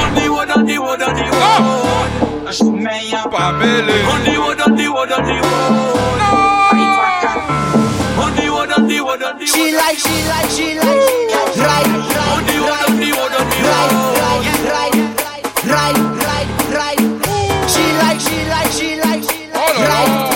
[0.00, 2.03] On y va, on y va, on y va
[2.60, 4.04] Pamele.
[4.06, 6.20] On the road, on the road, on the road.
[8.16, 9.48] On the road, on the road, on the road.
[9.48, 10.86] She like, she like, she like,
[11.58, 14.14] right, right, On the road, on the road, on the right, road.
[14.70, 14.94] right,
[15.66, 16.48] right, right,
[16.78, 16.98] right.
[17.68, 20.33] She like, she like, she like, right, right, right,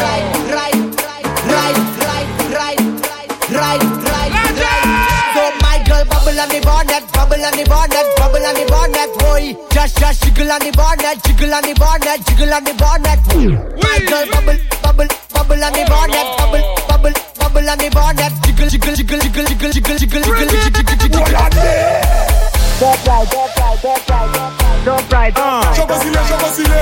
[6.58, 9.54] the bonnet, bubble on the bonnet, bubble on the bonnet, boy.
[9.70, 13.20] Just, just jiggle on the bonnet, jiggle on the bonnet, jiggle on the bonnet.
[13.82, 18.68] My girl bubble, bubble, bubble on the bonnet, bubble, bubble, bubble on the bonnet, jiggle,
[18.68, 21.38] jiggle, jiggle, jiggle, jiggle, jiggle, jiggle, jiggle, jiggle, jiggle, jiggle.
[22.78, 24.30] Don't right, don't right, don't right,
[24.84, 25.74] don't right, don't right.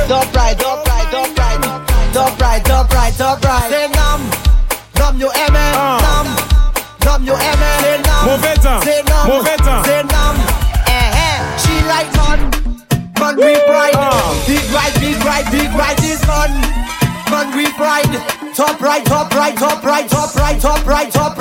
[0.06, 1.60] Don't right, don't right, don't right,
[2.12, 3.70] don't right, don't right, don't right.
[3.70, 4.20] Say nam,
[4.96, 5.64] nam you aimé,
[6.04, 6.26] nam,
[7.04, 7.70] nam you aimé.
[7.80, 9.54] Say nam, Mauvais temps, say nam, mauvais temps.
[9.54, 9.55] say nam.
[15.36, 16.50] Right, big right, is man,
[17.30, 18.54] man we pride.
[18.54, 21.35] Top right, top right, top right, top right, top right, top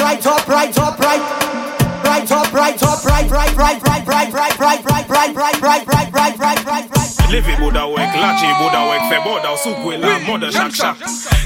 [7.35, 10.97] Levi Buddha work, Lachi Buddha work, Feboda, Sukwela, Mother Shack Shack.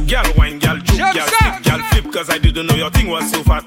[0.05, 3.31] Gal wine, gal juke, gal flip, gal flip, cause I didn't know your thing was
[3.31, 3.65] so fat.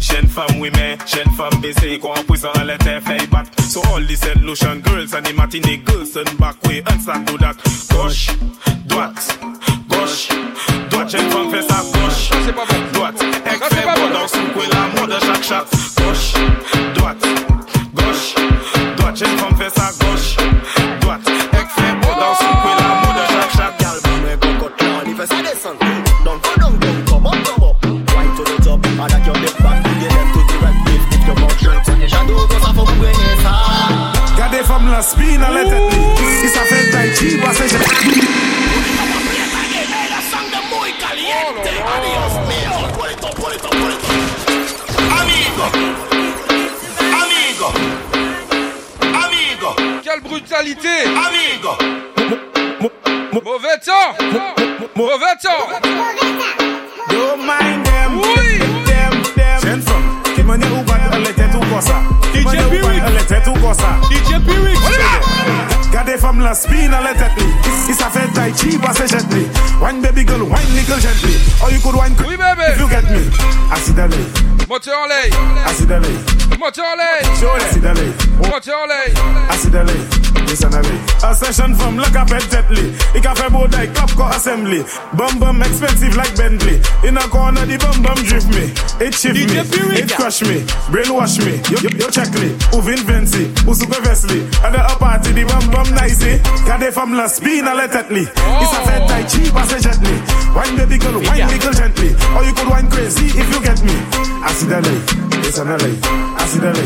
[0.00, 3.44] Shen femme we met, shen femme baissée, quoi en poussant à l'été fait bat.
[3.60, 7.28] So all these Saint Lucian girls and the matinee girls turn back way and stand
[7.28, 7.54] to that.
[7.92, 8.26] Gauche,
[8.88, 9.38] droite,
[9.88, 10.30] gauche,
[10.90, 12.30] droite, shen femme fait sa gauche,
[12.92, 15.64] droite, ex fait bon dans son coin la mode chaque chat.
[15.96, 16.32] Gauche,
[16.96, 17.24] droite,
[17.94, 18.34] gauche,
[18.96, 19.51] droite, shen femme
[35.02, 35.96] spina letetni
[36.44, 37.64] I sa frente al chivo hace
[40.70, 43.68] muy caliente, amigos míos, puerto, puerto.
[45.20, 45.64] Amigo,
[47.22, 47.72] amigo,
[49.24, 49.76] amigo.
[50.02, 51.76] Quelle brutalité, amigo.
[53.32, 54.14] Mauvais temps,
[54.94, 55.68] mauvais temps.
[57.10, 57.81] Don't mind
[63.72, 63.98] Bossa.
[64.10, 65.31] DJ P Rich
[66.12, 67.48] dey from last spin and let it me.
[67.88, 69.48] It's a fed like cheap as a gently.
[69.80, 71.36] Wine baby girl, wine nigga gently.
[71.62, 72.68] Or you could wine oui, baby.
[72.68, 73.22] if you get me.
[73.72, 74.26] Accidentally.
[74.68, 75.28] Motorley.
[75.64, 76.16] Accidentally.
[76.58, 77.12] Motorley.
[77.24, 78.12] Accidentally.
[78.48, 79.04] Motorley.
[79.48, 80.00] Accidentally.
[80.52, 80.98] Accidentally.
[81.24, 82.92] A session from like a pet gently.
[83.16, 84.84] It can fair both like Capco assembly.
[85.16, 86.80] Bum bum expensive like Bentley.
[87.06, 88.72] In a corner the bum bum drift me.
[89.04, 89.96] It shift me.
[89.96, 90.60] It crush me.
[90.92, 91.60] Brainwash me.
[91.72, 92.52] Yo, yo, yo check me.
[92.72, 93.58] Who've invented?
[93.64, 94.40] Who's super Wesley?
[94.64, 96.40] And the party the bum bum organisé.
[96.66, 98.22] Quand des femmes lancent spin à la me?
[98.22, 100.14] It's a s'en fait tai chi, passe gently.
[100.54, 102.14] Wine baby girl, wine baby girl gently.
[102.36, 103.92] Or you could wine crazy if you get me.
[104.44, 104.94] Acidale,
[105.44, 105.92] it's an LA.
[106.38, 106.84] Acidale,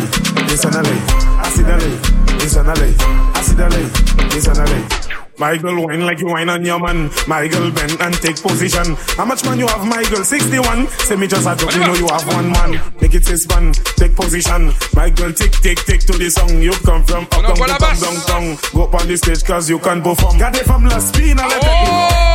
[0.52, 0.96] it's an LA.
[1.42, 2.88] Acidale, it's an LA.
[3.34, 7.10] Acidale, it's an LA my girl wine like you wine on your man.
[7.26, 8.96] My girl bend and take position.
[9.16, 10.24] How much man you have, my girl?
[10.24, 10.88] 61.
[10.88, 12.80] Say me just a joke, you know you have one man.
[13.00, 14.72] Make it this one, take position.
[14.94, 16.60] My girl tick, tick, tick to the song.
[16.60, 18.56] You come from up, down, down, down, down.
[18.72, 20.38] Go up on the stage cause you can perform.
[20.38, 21.74] Got it from La Spina, let it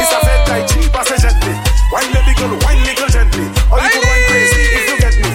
[0.01, 1.53] It's a fed like cheap, pass a gently.
[1.89, 3.45] Wine baby girl, wine little gently.
[3.73, 5.31] Or you can wine crazy if you get me.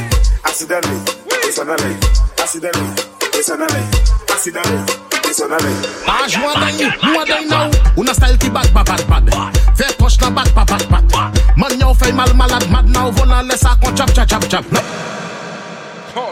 [0.46, 1.94] Accidentally, personally,
[2.38, 2.94] accidentally,
[5.36, 5.96] personally, accidentally.
[6.06, 10.34] Maj mwaday, mwaday nou Ou nan style ki bad, bad, bad, bad Fè poch nan
[10.34, 13.96] bad, bad, bad, bad Man yo fè mal malad, mad nou Volan lè sa kon
[13.96, 14.64] chap, chap, chap, chap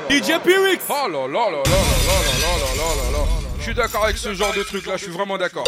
[0.08, 3.22] DJ Pyrex Oh là là là là là là là là là là
[3.58, 5.64] Je suis d'accord avec ce genre de truc là, je suis vraiment d'accord.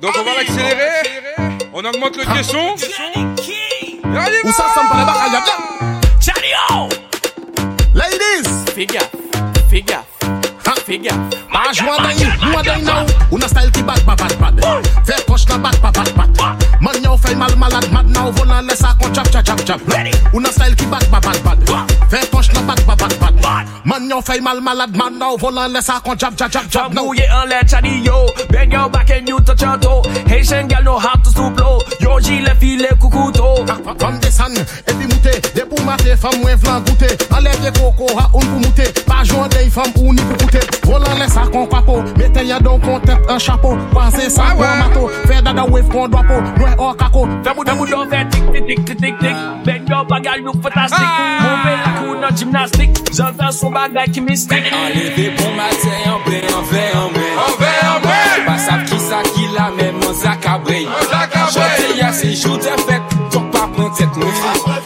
[0.00, 1.02] Donc on va l'accélérer,
[1.74, 2.74] on augmente le caisson.
[4.44, 4.66] Où ça
[6.40, 6.54] les
[7.94, 9.08] Ladies Figure,
[9.68, 10.07] figure
[10.76, 11.14] Figure.
[11.50, 14.88] Maj mwaday, mwaday nou Ou nan style ki bad, bad, bad, bad.
[15.08, 16.64] Fè poch nan bad, bad, bad, bad.
[16.80, 18.10] Man fè mal malad, mad.
[18.12, 19.80] Nou Volan lè sa kon chap, chap, chap, chap
[20.34, 21.94] Ou nan style ki bad, bad, bad, bad.
[22.12, 23.66] Fè poch nan bad, bad, bad, bad.
[23.84, 25.16] Man fè mal malad, mad.
[25.16, 28.26] Nou Volan lè sa kon chap, chap, chap, chap Nou ye an lè chadi yo.
[28.50, 30.02] Bend your back and you touch your toe.
[30.28, 31.80] Haitian gal know how to stoop low.
[32.00, 33.64] Yo jile file kukuto
[33.98, 34.54] Fam desan,
[34.86, 38.86] epi moute De pou mate, fam mwen vlan goute Alevye koko ha un pou moute.
[39.06, 41.66] Pa jwan dey fam ou ni pou koute tête, volant les sacs en
[42.16, 46.08] mettez y'a donc on un chapeau, passez ça ah pour mato, fait dada wave qu'on
[46.08, 50.04] doit peau, noir en caco, fait bout tic tic tic tic tic tic, ben yo
[50.04, 51.00] bagay look fantastique,
[51.40, 54.72] mon bel la cour en gymnastique, j'entends son bagay qui mystique.
[54.72, 59.46] Enlevé pour matin, en en blé, en en blé, en pas ça qui ça qui
[59.54, 63.02] la même, on zacabré, on zacabré, c'est jour de fête,
[63.32, 64.77] donc pas prendre.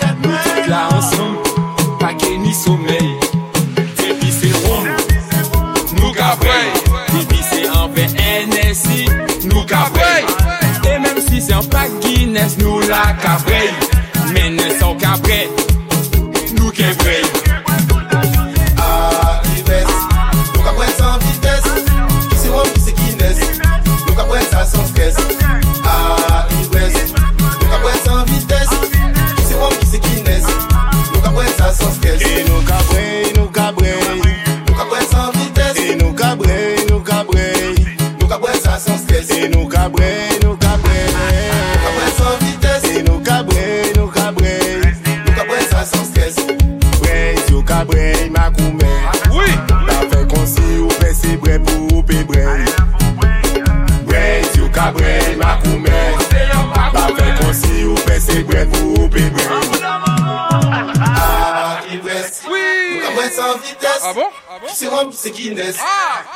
[65.22, 65.78] Se Guinness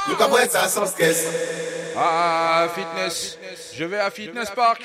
[0.07, 1.25] Nou ka pren sa sans kes
[1.99, 3.39] Ah, fitness.
[3.75, 4.83] Je vais à Fitness Park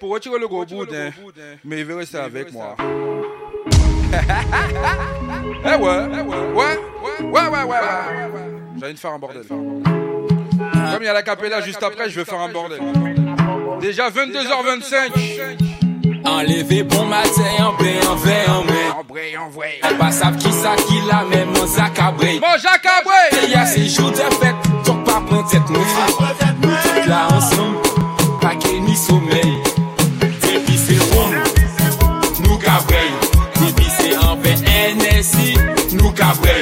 [0.00, 1.12] pour retirer le gros boudin.
[1.64, 2.74] Mais il veut rester avec moi.
[5.64, 6.78] eh ouais, ouais, ouais,
[7.22, 7.78] ouais, ouais, ouais, ouais.
[8.76, 9.44] J'ai envie de faire un bordel.
[9.46, 12.80] Comme il y a la capella juste après, je vais faire un bordel.
[13.80, 15.77] Déjà 22h25.
[16.24, 20.36] Enleve bon mate, yon bre, yon vre, yon mre Yon bre, yon vre Pa sav
[20.40, 24.68] ki sa ki la men, mon zakabre Mon zakabre Te ya se jou de fèt,
[24.86, 27.72] tok pa pren tèt mwen Pa pren tèt mwen Tout la ansam,
[28.42, 29.56] pa gen ni somey
[30.44, 31.34] Depi se ron,
[32.44, 33.04] nou kabre
[33.60, 34.54] Depi se anbe
[34.98, 35.56] NSI,
[35.96, 36.60] nou kabre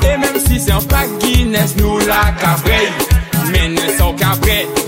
[0.00, 2.84] E menm si se anpak Guinness, nou la kabre
[3.52, 4.87] Menen san kabre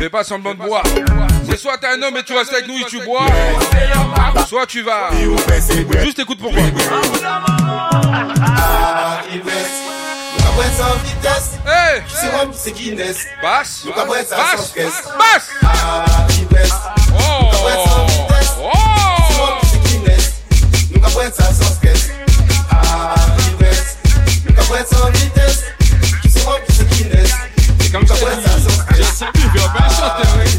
[0.00, 0.82] Fais pas semblant de boire.
[1.48, 3.26] C'est soit t'es un homme et tu restes avec nous et tu bois,
[4.46, 5.10] soit tu vas.
[6.02, 6.62] Juste écoute pourquoi.
[10.58, 12.02] Après ça en vitesse, hey.
[12.32, 13.26] moi c'est Guinness.
[13.40, 14.32] Basse, basse, basse.
[15.62, 16.72] Ah, ça en vitesse,
[19.70, 20.34] c'est Guinness.
[20.90, 22.10] Nous après ça sans caisse.
[22.70, 23.14] Ah,
[23.52, 23.98] ivresse.
[24.48, 25.64] Nous après ça en vitesse,
[26.68, 27.47] c'est Guinness.
[27.98, 30.57] Comme ça ça il va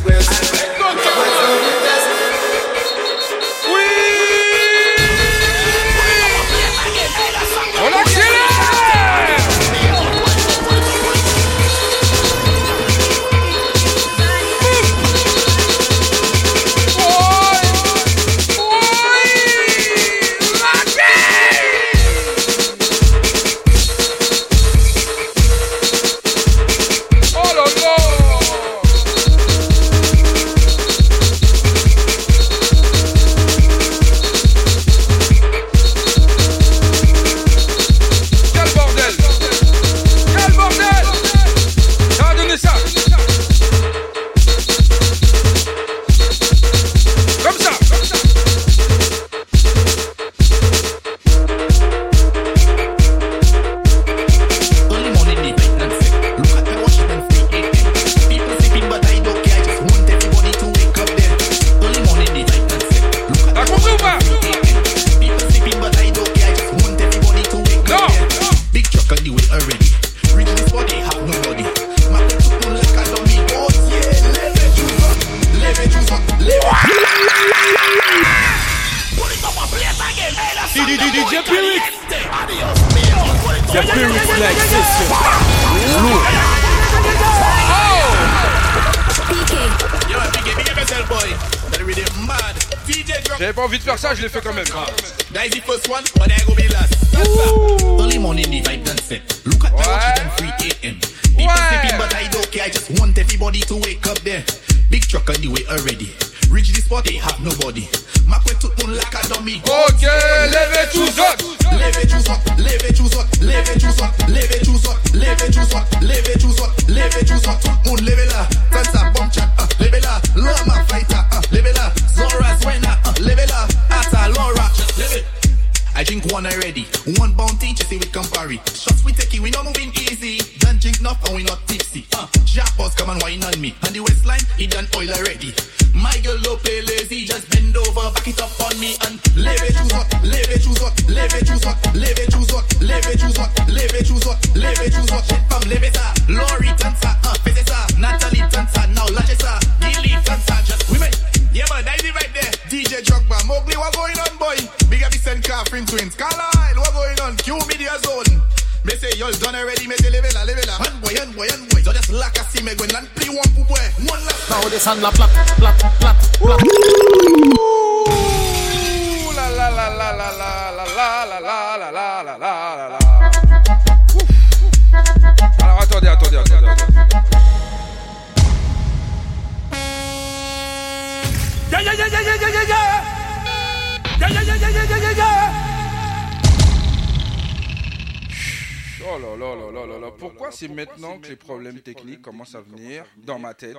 [192.39, 193.77] commencent à venir dans ma tête.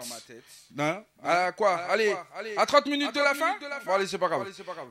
[0.79, 1.03] Hein?
[1.23, 1.77] À quoi?
[1.89, 2.15] Allez,
[2.57, 3.57] à 30 minutes de la fin?
[3.87, 4.47] Bon allez, c'est pas grave.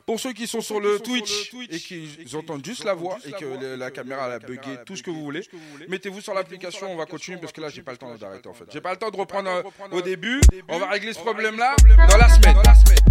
[0.06, 3.76] Pour ceux qui sont sur le Twitch et qui entendent juste la voix et que
[3.76, 5.42] la caméra a bugué, tout ce que vous voulez,
[5.88, 8.54] mettez-vous sur l'application, on va continuer parce que là j'ai pas le temps d'arrêter en
[8.54, 8.64] fait.
[8.72, 10.40] J'ai pas le temps de reprendre euh, au début.
[10.68, 11.76] On va régler ce problème là
[12.08, 12.56] dans la semaine.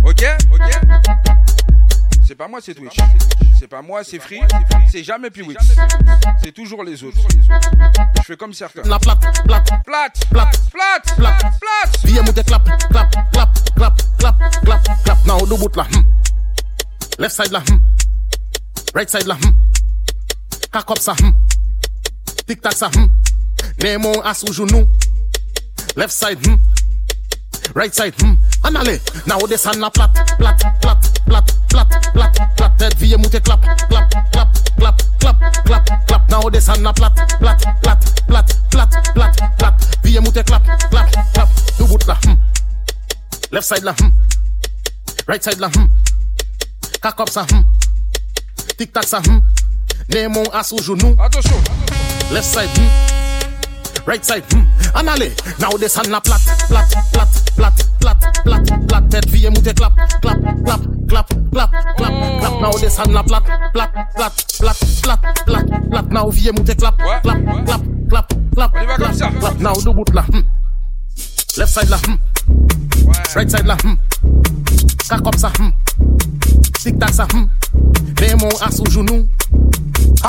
[0.06, 0.24] Ok?
[2.30, 2.96] C'est pas moi, c'est Twitch.
[3.58, 4.40] C'est pas moi, c'est Free.
[4.92, 5.66] C'est jamais Piwix.
[6.44, 7.18] C'est toujours les autres.
[8.18, 8.84] Je fais comme certains.
[8.84, 12.00] La plate, plate, plate, plate, plate, plate, plate.
[12.04, 15.26] Viens mouter clap, clap, clap, clap, clap, clap, clap.
[15.26, 15.86] Now do boot là.
[15.86, 16.04] hmm.
[17.18, 17.64] Left side là.
[17.68, 17.80] hmm.
[18.94, 19.34] Right side là.
[19.34, 19.52] hmm.
[20.72, 21.16] Cock up ça.
[22.46, 22.92] Tic tac ça.
[23.82, 24.88] Nemo à sous genou.
[25.96, 26.38] Left side.
[27.74, 28.34] right side, hmm,
[28.64, 28.80] and.
[29.28, 33.62] Now this and a plat, plat, plat, plat, plat, plat, plat, head V mute clap,
[33.90, 36.30] clap, clap, clap, clap, clap, clap.
[36.30, 41.12] Now this and a plat, plat, plat, plat, plat, plat, plat, V mute clap, clap,
[41.34, 42.36] clap, do boot la, hmm.
[43.52, 44.10] Left side la, hmm.
[45.28, 45.86] Right side la, hmm.
[47.02, 47.64] Cock up sa, hmm.
[48.78, 49.42] Tic tac sa, hmm.
[50.10, 51.16] Nemo à sous genou.
[51.22, 51.62] Attention.
[52.32, 53.09] Left side, hmm.
[54.10, 54.66] Right side, hmm.
[55.08, 59.10] Allez, now descend la plate, plate, plate, plate, plate, plate, plate.
[59.12, 62.54] Tête vie moute clap, clap, clap, clap, clap, clap, clap.
[62.60, 66.10] Now descend la plate, plate, plate, plate, plate, plate, plate.
[66.12, 67.64] Now vie moute clap, clap, clap,
[68.10, 69.60] clap, clap, clap, clap.
[69.60, 70.42] Now do bout là, hmm.
[71.58, 72.18] Left side là, hmm.
[73.36, 73.96] Right side là, hmm.
[75.08, 75.70] Cock up ça, hmm.
[76.82, 77.46] Tic tac ça, hmm.
[78.22, 79.30] Némon à sous genou.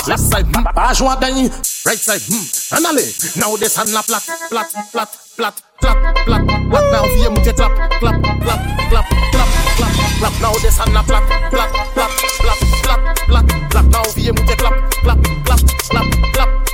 [0.06, 0.46] Left side.
[0.74, 1.50] Pas joie d'ailleurs.
[1.84, 2.76] Right side, hmm.
[2.76, 5.96] En allez, now descend la plate, plate, plate, plate, plate,
[6.26, 6.92] plate, plate.
[6.92, 9.88] Now vie moute clap, clap, clap, clap, clap, clap,
[10.18, 10.40] clap.
[10.42, 13.90] Now descend la plate, plate, plate, plate, plate, plate, plate.
[13.90, 16.69] Now vie moute clap, clap, clap, clap, clap,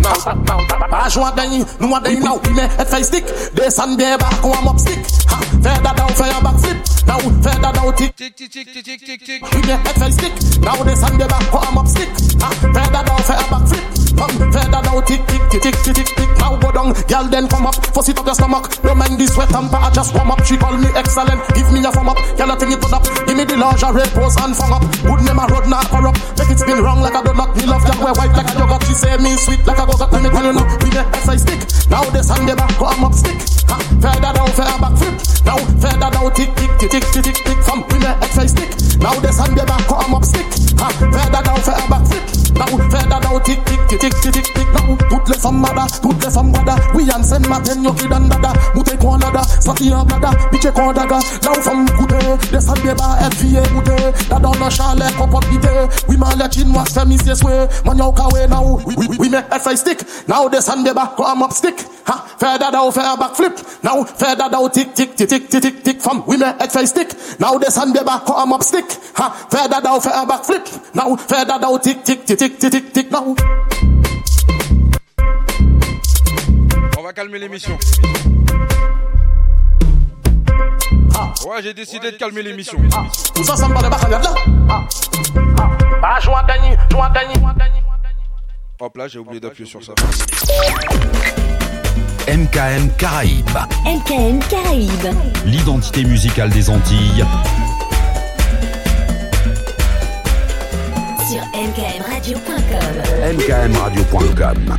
[0.00, 1.66] pas joie d'ailleurs.
[1.78, 2.40] Nous a d'ailleurs now.
[2.54, 3.24] Mais et fait stick,
[3.54, 4.98] descend des back, on up stick.
[5.62, 6.76] That down, fais un backflip.
[7.06, 9.42] Now, that down, tick, tick, tick, tick, tick, tick, tick.
[9.66, 10.32] Mais et fait stick,
[10.62, 12.08] now descend des back, on up stick.
[12.38, 14.09] That down, fais un backflip.
[14.20, 16.30] Fais that down, tick, tick, tick, tick, tick, tick, tick.
[16.36, 17.76] Now go down, girl then come up.
[17.96, 18.68] Fuss it up your stomach.
[18.84, 20.44] Don't mind this sweat and I just warm up.
[20.44, 21.40] She call me excellent.
[21.56, 22.20] Give me a thumb up.
[22.36, 23.04] Girl, I think it up.
[23.24, 24.84] Give me the lingerie pose and fung up.
[25.00, 26.20] Good name a road not corrupt.
[26.36, 27.56] Make it spin wrong like a donut.
[27.56, 28.84] Me love that way white like a yogurt.
[28.84, 30.68] She say me sweet like a go Let me tell you now.
[30.84, 31.60] We the exercise stick.
[31.88, 33.40] Now the sun the back come up stick.
[33.72, 35.16] Ha, feather down, feather back flip.
[35.48, 37.58] Now feather down, tick, tick, tick, tick, tick, tick, tick.
[37.64, 38.70] From we the exercise stick.
[39.00, 40.44] Now the sun the back come up stick.
[40.76, 42.24] Ha, feather down, feather back flip.
[42.56, 44.66] Now feather down, tick, tick, tick, tick, tick, tick, tick.
[44.74, 46.76] Now toutes les femmes mada, toutes les femmes mada.
[46.94, 48.52] We and send matin yo kid and dada.
[48.74, 51.18] Mute kon dada, sati en blada, bitche kon daga.
[51.42, 54.28] Now from koute, the sun the back FVA koute.
[54.28, 56.08] Dada on a chalet, pop up bite.
[56.08, 57.68] We man let chin wax femis yes way.
[57.84, 58.80] Man yo kawe now.
[58.84, 60.02] We, we, we make exercise stick.
[60.28, 61.78] Now the sun the back come up stick.
[62.06, 63.58] Ha, feather down, feather back flip.
[63.82, 66.00] Now feather down, tick, tick, tick, tick, tick, tick, tick.
[66.00, 67.10] From we make exercise stick.
[67.38, 68.86] Now the sun the back come up stick.
[69.16, 70.66] Ha, feather down, feather back flip.
[70.94, 73.10] Now feather down, tick, tick, tick, tick, tick, tick, tick.
[73.10, 73.99] Now.
[77.10, 77.76] Va calmer l'émission.
[81.44, 82.78] Ouais, j'ai décidé de calmer l'émission.
[83.34, 84.20] Tout ça, ça me parle pas là.
[86.00, 87.54] Pas joie d'ailleurs, joie d'ailleurs.
[88.80, 89.92] Hop là, j'ai oublié d'appuyer sur ça.
[92.28, 93.58] MKM Caraïbes.
[93.84, 95.14] MKM Caraïbes.
[95.44, 97.24] L'identité musicale des Antilles.
[101.28, 103.34] Sur mkmradio.com.
[103.34, 104.76] mkmradio.com.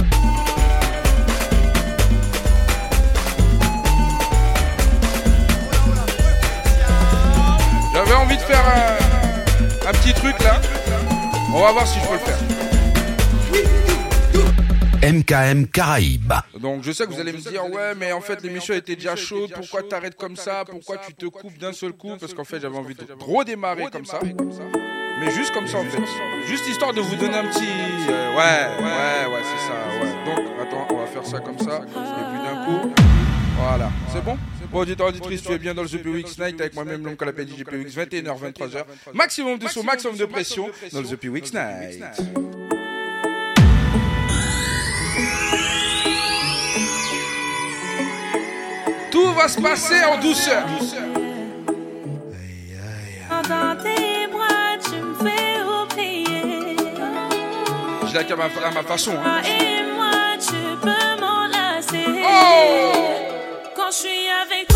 [8.52, 10.60] faire un, un petit truc là.
[11.54, 12.38] On va voir si je peux le faire.
[15.02, 16.34] MKM Caraïbes.
[16.60, 19.16] Donc je sais que vous allez me dire ouais mais en fait l'émission était déjà
[19.16, 22.16] chaude, pourquoi t'arrêtes comme ça, pourquoi tu te coupes d'un seul coup?
[22.20, 24.20] Parce qu'en fait j'avais envie de redémarrer comme ça.
[24.24, 26.02] Mais juste comme ça en fait.
[26.48, 27.68] Juste histoire de vous donner un petit...
[28.10, 30.12] euh, ouais, ouais, ouais c'est ça, ouais.
[30.26, 31.78] Donc attends, on va faire ça comme ça.
[31.78, 32.92] Et puis d'un coup...
[33.60, 34.36] Voilà, c'est bon?
[34.72, 37.28] Bon, auditeur, auditrice, tu es bien dans le The PWX Night avec moi-même, l'homme qu'on
[37.28, 38.86] appelle DJ PWX, 21h, 23h.
[39.14, 42.04] Maximum de son, maximum de pression dans le The PWX Night.
[49.12, 50.66] Tout va se passer en douceur.
[53.50, 56.76] Dans tes bras, tu me fais oublier.
[58.08, 59.12] Je l'ai à ma, à ma façon.
[59.24, 59.42] hein.
[59.44, 62.06] Et moi, tu peux m'enlacer.
[62.24, 63.21] Oh
[63.92, 64.71] je suis avec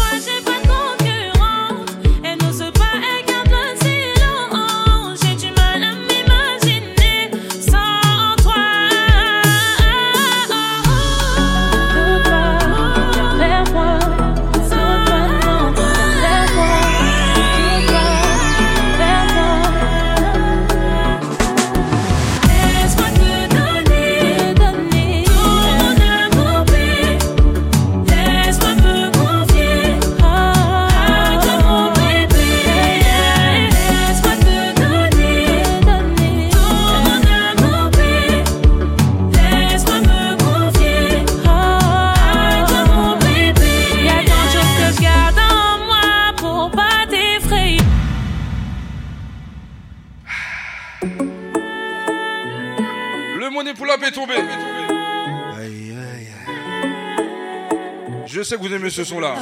[58.27, 59.35] Je sais que vous aimez ce son-là.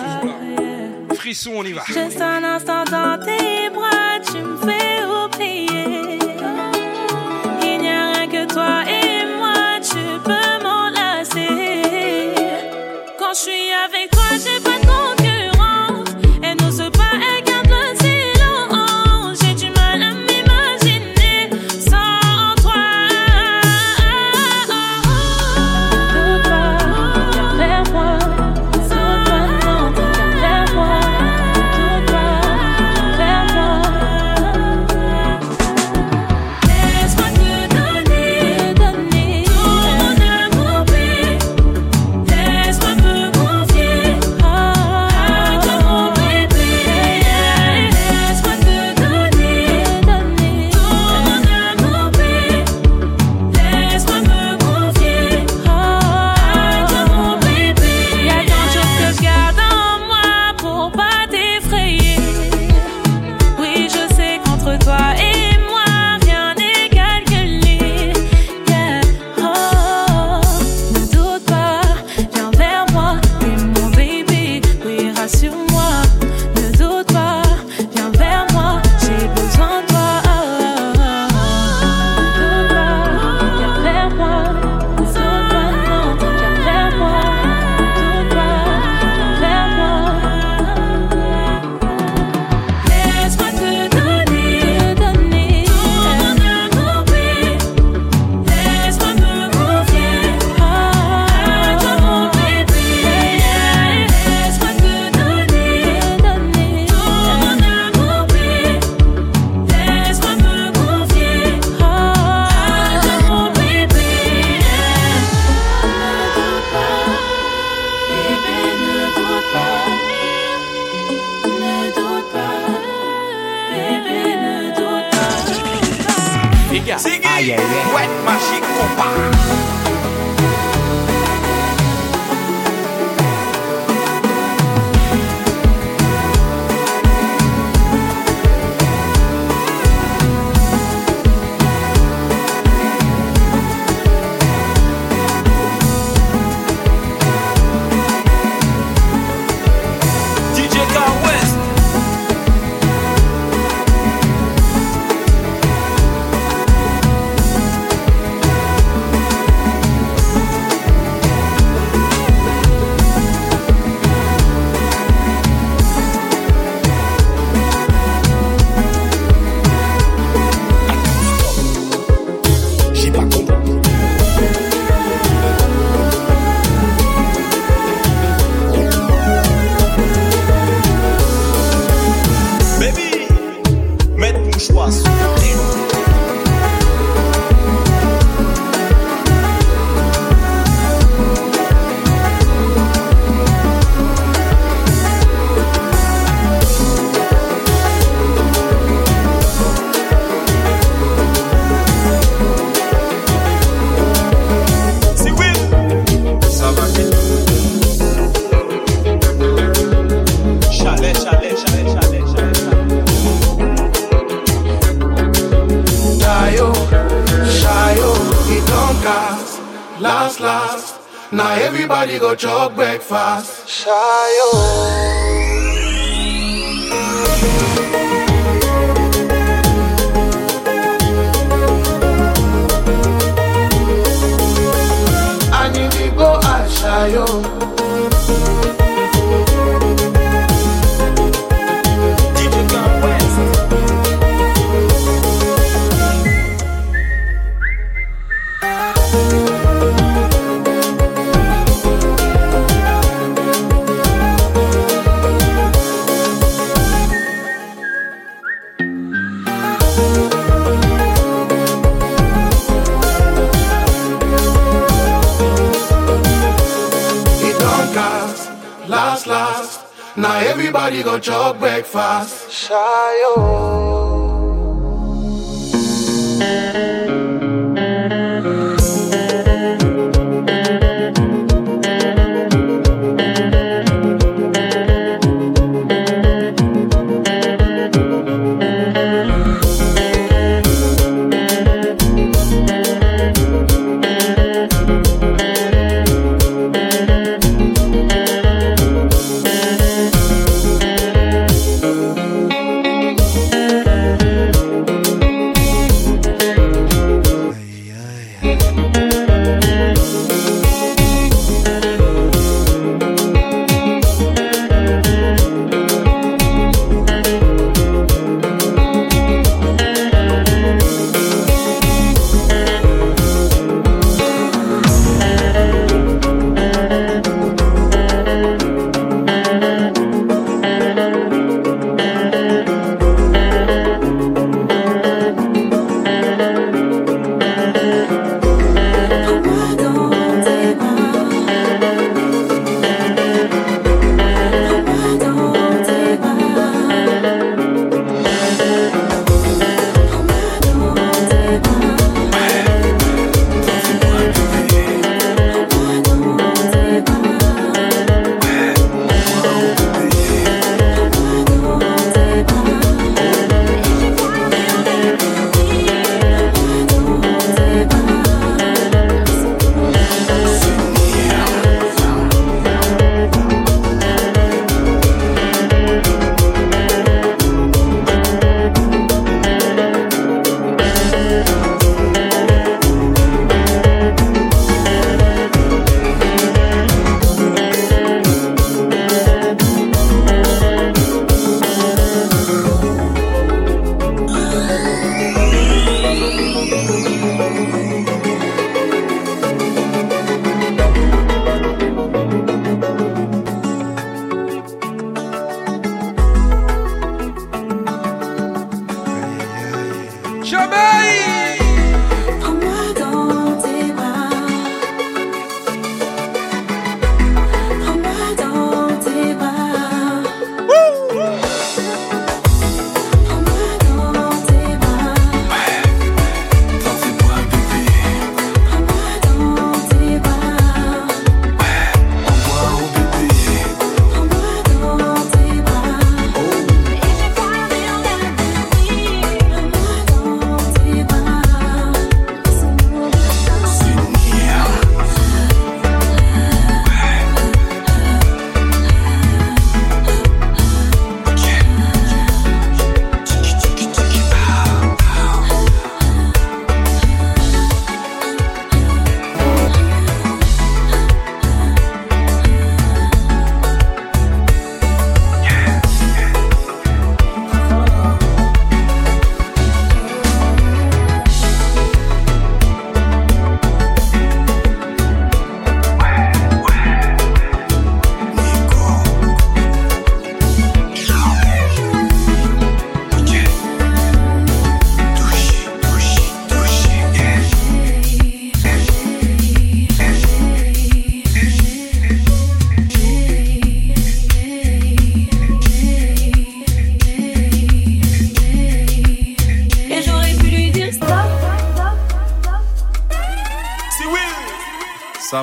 [1.15, 1.83] Frisson, on y va.
[1.85, 3.62] Juste un instant dans tes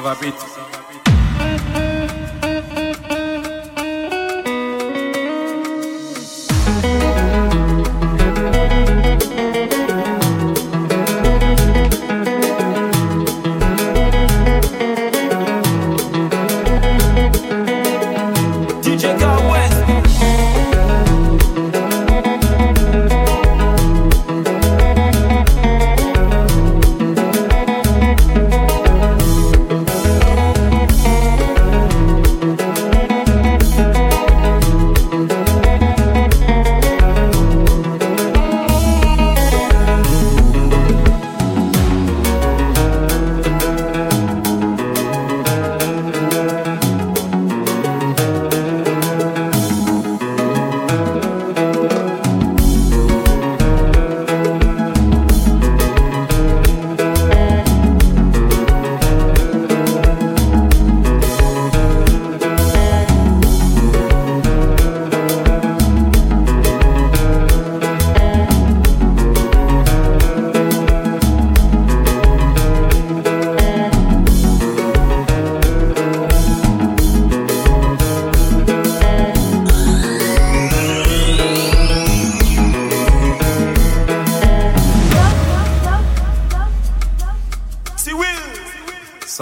[0.00, 0.49] Arabit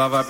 [0.09, 0.25] Lava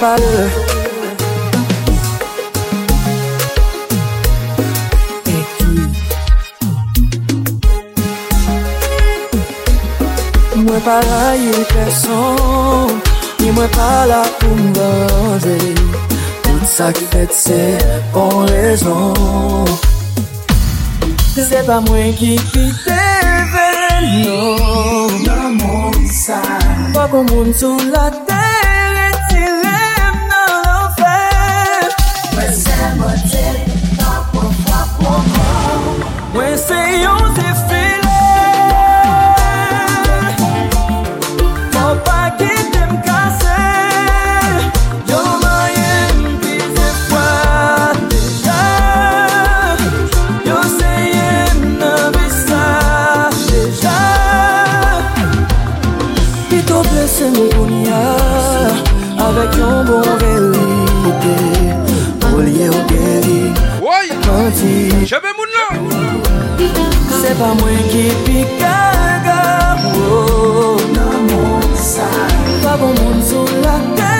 [0.00, 0.44] parle.
[10.56, 12.90] Mwen pa la yon person
[13.40, 15.58] Ni mwen pa la pou mbaze
[16.42, 17.60] Tout sa ki fet se
[18.12, 19.68] bon rezon.
[21.36, 23.00] Se pa mwen ki kite
[23.52, 26.40] velen Non, nan moun sa.
[26.96, 28.08] Pa kon moun sou la
[67.26, 69.40] Se pa mwen ki pikaga
[70.94, 72.06] Nan moun sa
[72.62, 74.15] Pa bon moun sou la ka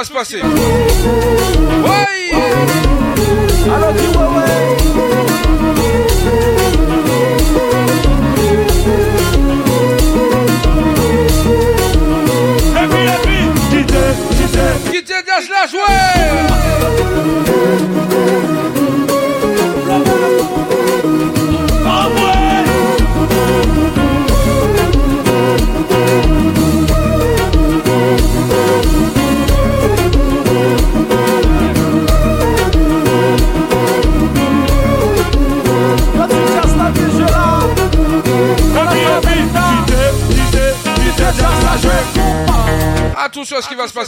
[0.00, 1.39] abraço, parceiro.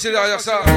[0.03, 0.72] passer derrière ça.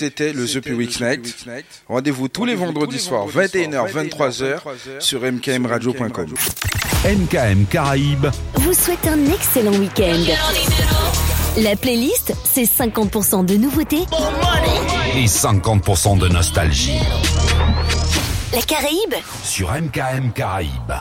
[0.00, 1.46] C'était le The Week Night.
[1.86, 4.60] Rendez-vous tous les vendredis soirs, 21h, 23h,
[4.98, 6.34] sur mkmradio.com.
[7.04, 10.24] MKM Caraïbes vous souhaite un excellent week-end.
[11.58, 14.06] La playlist, c'est 50% de nouveautés
[15.16, 16.98] et 50% de nostalgie.
[18.54, 20.99] La Caraïbe sur MKM Caraïbes.